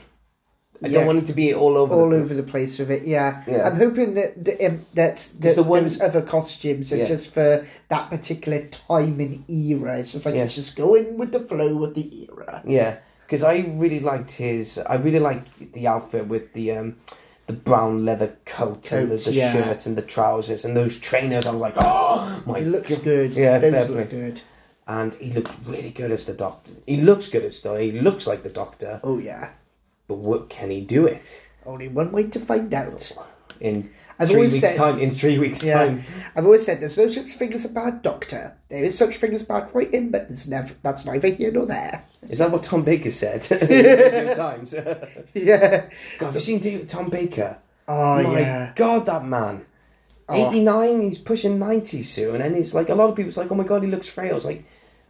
[0.83, 0.93] I Yeah.
[0.97, 1.93] don't want it to be all over.
[1.93, 3.43] All the, over the place with it, yeah.
[3.47, 3.67] Yeah.
[3.67, 7.05] I'm hoping that that, um, that, that the one- those other costumes are Yeah.
[7.05, 9.99] just for that particular time and era.
[9.99, 10.45] It's just like Yeah.
[10.45, 12.63] it's just going with the flow of the era.
[12.65, 12.95] Yeah,
[13.27, 14.79] because I really liked his.
[14.79, 16.95] I really liked the outfit with the um,
[17.45, 21.45] the brown leather coat, and the, the shirt and the trousers and those trainers.
[21.45, 23.03] I was like, oh my It looks God.
[23.03, 23.35] good.
[23.35, 24.41] Yeah, Those look good.
[24.91, 26.71] And he looks really good as the Doctor.
[26.85, 27.73] He looks good as the.
[27.79, 29.51] He looks like the Doctor, Oh yeah.
[30.07, 31.25] but what can he do it
[31.65, 33.11] Only one way to find out.
[33.59, 33.89] in
[34.19, 34.99] I've three always weeks' said- time?
[34.99, 35.77] In three weeks' Yeah.
[35.79, 36.03] time.
[36.35, 38.53] I've always said there's no such thing as a bad doctor.
[38.69, 42.03] There is such thing as bad writing, but it's never that's neither here nor there.
[42.29, 43.41] Is that what Tom Baker said?
[44.35, 44.73] Times.
[45.33, 45.85] Yeah.
[46.19, 47.57] God, have you seen Tom Baker?
[47.87, 48.71] Oh My yeah.
[48.75, 49.65] God, that man.
[50.29, 50.49] Oh.
[50.49, 53.63] 89, he's pushing 90 soon, and it's like a lot of people's like, oh my
[53.65, 54.35] god, he looks frail.
[54.37, 54.63] It's like,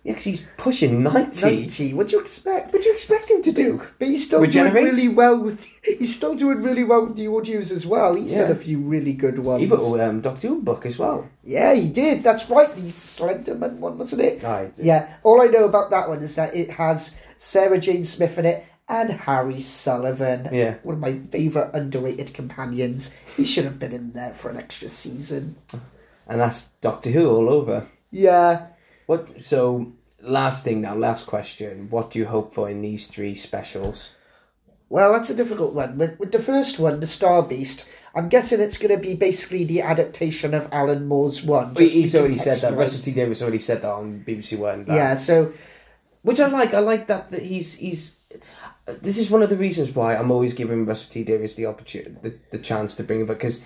[0.04, 1.46] Yeah, 'cause he's pushing 90.
[1.46, 1.94] 90.
[1.94, 2.74] What do you expect?
[2.74, 3.82] What do you expect him to do?
[4.00, 4.74] But he's still Regenerate?
[4.74, 5.60] doing really well with.
[5.84, 8.16] He's still doing really well with the audios as well.
[8.16, 8.44] He's Yeah.
[8.44, 9.62] done a few really good ones.
[9.62, 11.28] He wrote um, Doctor Who book as well.
[11.44, 12.24] Yeah, he did.
[12.24, 12.76] That's right.
[12.76, 14.42] The Slenderman one, wasn't it?
[14.42, 14.74] Right.
[14.78, 15.08] Yeah.
[15.24, 18.66] All I know about that one is that it has Sarah Jane Smith in it
[18.90, 20.50] and Harry Sullivan.
[20.52, 20.76] Yeah.
[20.82, 23.12] One of my favourite underrated companions.
[23.38, 25.56] He should have been in there for an extra season.
[26.28, 27.86] And that's Doctor Who all over.
[28.10, 28.66] Yeah.
[29.08, 29.28] What?
[29.44, 29.92] So,
[30.22, 31.90] last thing now, last question.
[31.90, 34.12] What do you hope for in these three specials?
[34.90, 35.98] Well, that's a difficult one.
[35.98, 39.64] With, with the first one, the Star Beast, I'm guessing it's going to be basically
[39.64, 41.74] the adaptation of Alan Moore's one.
[41.76, 42.76] He's already said that.
[42.76, 44.84] Russell T Davies already said that on BBC One.
[44.86, 45.54] that- Yeah, so
[46.24, 46.74] which I like.
[46.74, 48.18] I like that that he's he's.
[49.02, 52.16] This is one of the reasons why I'm always giving Russell T Davies the opportunity,
[52.22, 53.62] the, the chance to bring it because.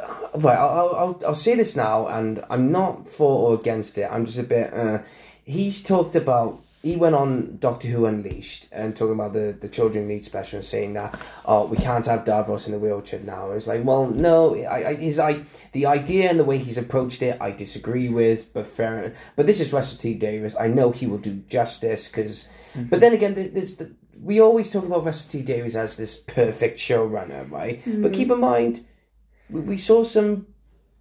[0.00, 3.96] Uh, Right, I'll, I'll, I'll, I'll say this now, and I'm not for or against
[3.96, 4.06] it.
[4.10, 4.72] I'm just a bit.
[4.74, 4.98] Uh,
[5.44, 6.60] he's talked about.
[6.82, 10.64] He went on Doctor Who Unleashed and talking about the, the children need special and
[10.64, 13.50] saying that oh we can't have Davros in a wheelchair now.
[13.50, 15.42] It's like well no, I, I his I
[15.72, 19.14] the idea and the way he's approached it I disagree with, but fair.
[19.34, 20.54] But this is Russell T Davies.
[20.54, 22.46] I know he will do justice because.
[22.76, 23.90] But then again, there- there's the,
[24.22, 27.80] we always talk about Russell T Davies as this perfect showrunner, right?
[28.02, 28.84] But keep in mind,
[29.50, 30.46] we, we saw some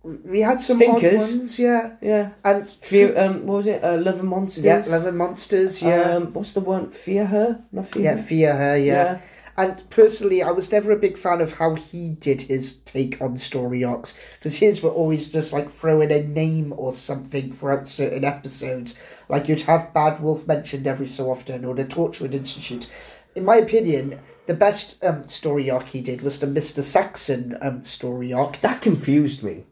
[0.04, 1.24] we had some Stinkers.
[1.24, 1.96] odd ones, yeah.
[2.00, 2.30] yeah.
[2.44, 3.84] And Fear, um, what was it?
[3.84, 4.64] Uh, Love and Monsters.
[4.64, 6.02] yeah, Love and Monsters, yeah.
[6.02, 6.92] Um, what's the one?
[6.92, 7.64] Fear her?
[7.72, 8.04] Not fear.
[8.04, 8.24] yeah, her?
[8.24, 8.94] Fear Her, yeah.
[8.94, 9.20] Yeah.
[9.58, 13.38] And personally, I was never a big fan of how he did his take on
[13.38, 18.26] story arcs because his were always just like throwing a name or something throughout certain
[18.26, 18.96] episodes.
[19.30, 22.92] Like you'd have Bad Wolf mentioned every so often, or the Torchwood Institute.
[23.34, 27.84] In my opinion, the best um, story arc he did was the Mister Saxon um,
[27.84, 28.62] story arc.
[28.62, 29.66] That confused me.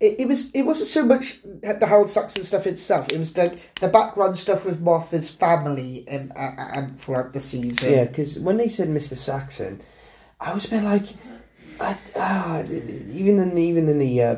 [0.00, 3.10] It, it was it wasn't so much the Harold Saxon stuff itself.
[3.10, 7.92] It was the the background stuff with Martha's family and uh, and throughout the season.
[7.92, 9.16] Yeah, because when they said Mr.
[9.16, 9.82] Saxon,
[10.40, 11.04] I was a bit like,
[11.78, 14.36] I, ah, even in even in the uh,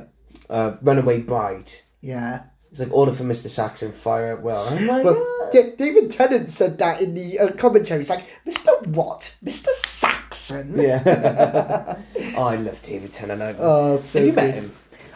[0.51, 2.45] uh, Runaway Bride, yeah.
[2.73, 3.51] It's like order for Mr.
[3.51, 4.67] Saxon, fire it well.
[4.67, 5.51] I'm like, Well, ah.
[5.53, 8.01] yeah, David Tennant said that in the uh, commentary.
[8.01, 8.87] He's like, Mr.
[8.87, 9.37] What?
[9.45, 9.69] Mr.
[9.85, 10.81] Saxon?
[10.81, 11.99] yeah.
[12.35, 13.43] oh, I love David Tennant.
[13.43, 14.73] I, Oh, so have you met him?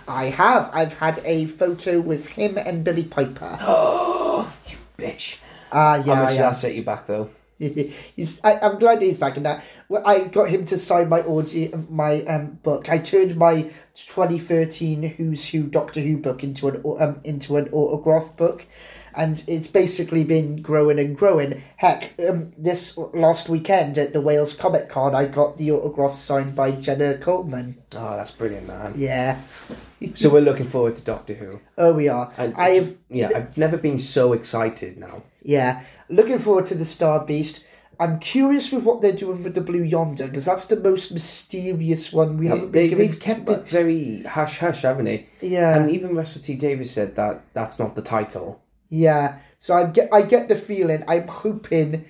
[0.07, 0.69] I have.
[0.75, 3.59] I've had a photo with him and Billie Piper.
[3.63, 5.39] Oh, you bitch.
[5.73, 6.43] Ah, How yeah, much did yeah.
[6.43, 7.31] that set you back though?
[8.17, 8.41] he's.
[8.45, 9.65] I, I'm glad he's back in that.
[9.89, 12.89] Well, I got him to sign my audio, my um book.
[12.89, 18.37] I turned my 2013 Who's Who Doctor Who book into an um into an autograph
[18.37, 18.67] book,
[19.15, 21.63] and it's basically been growing and growing.
[21.77, 26.55] Heck, um, this last weekend at the Wales Comic Con, I got the autograph signed
[26.55, 27.79] by Jenna Coleman.
[27.95, 28.95] Oh, that's brilliant, man.
[28.97, 29.41] Yeah.
[30.15, 31.59] So we're looking forward to Doctor Who.
[31.79, 32.31] Oh, we are.
[32.37, 32.95] And I have.
[33.09, 35.23] yeah, I've never been so excited now.
[35.47, 37.65] Yeah, looking forward to the Star Beast.
[37.99, 42.13] I'm curious with what they're doing with the Blue Yonder because that's the most mysterious
[42.13, 45.27] one we haven't been They, given they've kept too it very hush hush, haven't they?
[45.41, 48.61] Yeah, And even Russell T Davies said that that's not the title.
[48.91, 49.39] yeah.
[49.59, 51.03] So I get, I get the feeling.
[51.09, 52.05] I'm hoping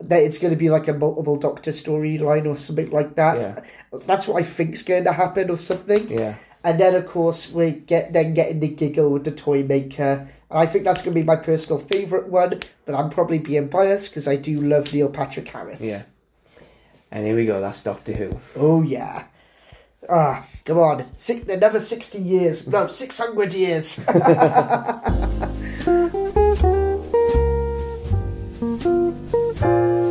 [0.00, 3.40] that it's going to be like a multiple Doctor storyline or something like that.
[3.40, 3.98] Yeah.
[4.06, 6.08] That's what I think's going to happen or something.
[6.08, 6.36] Yeah.
[6.62, 10.28] And then of course we get then getting the giggle with the toy maker.
[10.50, 14.10] I think that's going to be my personal favourite one, but I'm probably being biased
[14.10, 15.80] because I do love Neil Patrick Harris.
[15.80, 16.02] Yeah.
[17.10, 17.60] And here we go.
[17.60, 18.40] That's Doctor Who.
[18.56, 19.24] Oh yeah.
[20.08, 21.06] Ah, come on.
[21.16, 22.68] Six, another 60 years.
[22.68, 23.98] No, 600 years.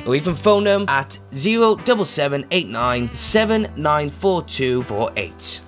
[0.07, 0.35] or even
[0.67, 5.66] phone them at 07789 794248.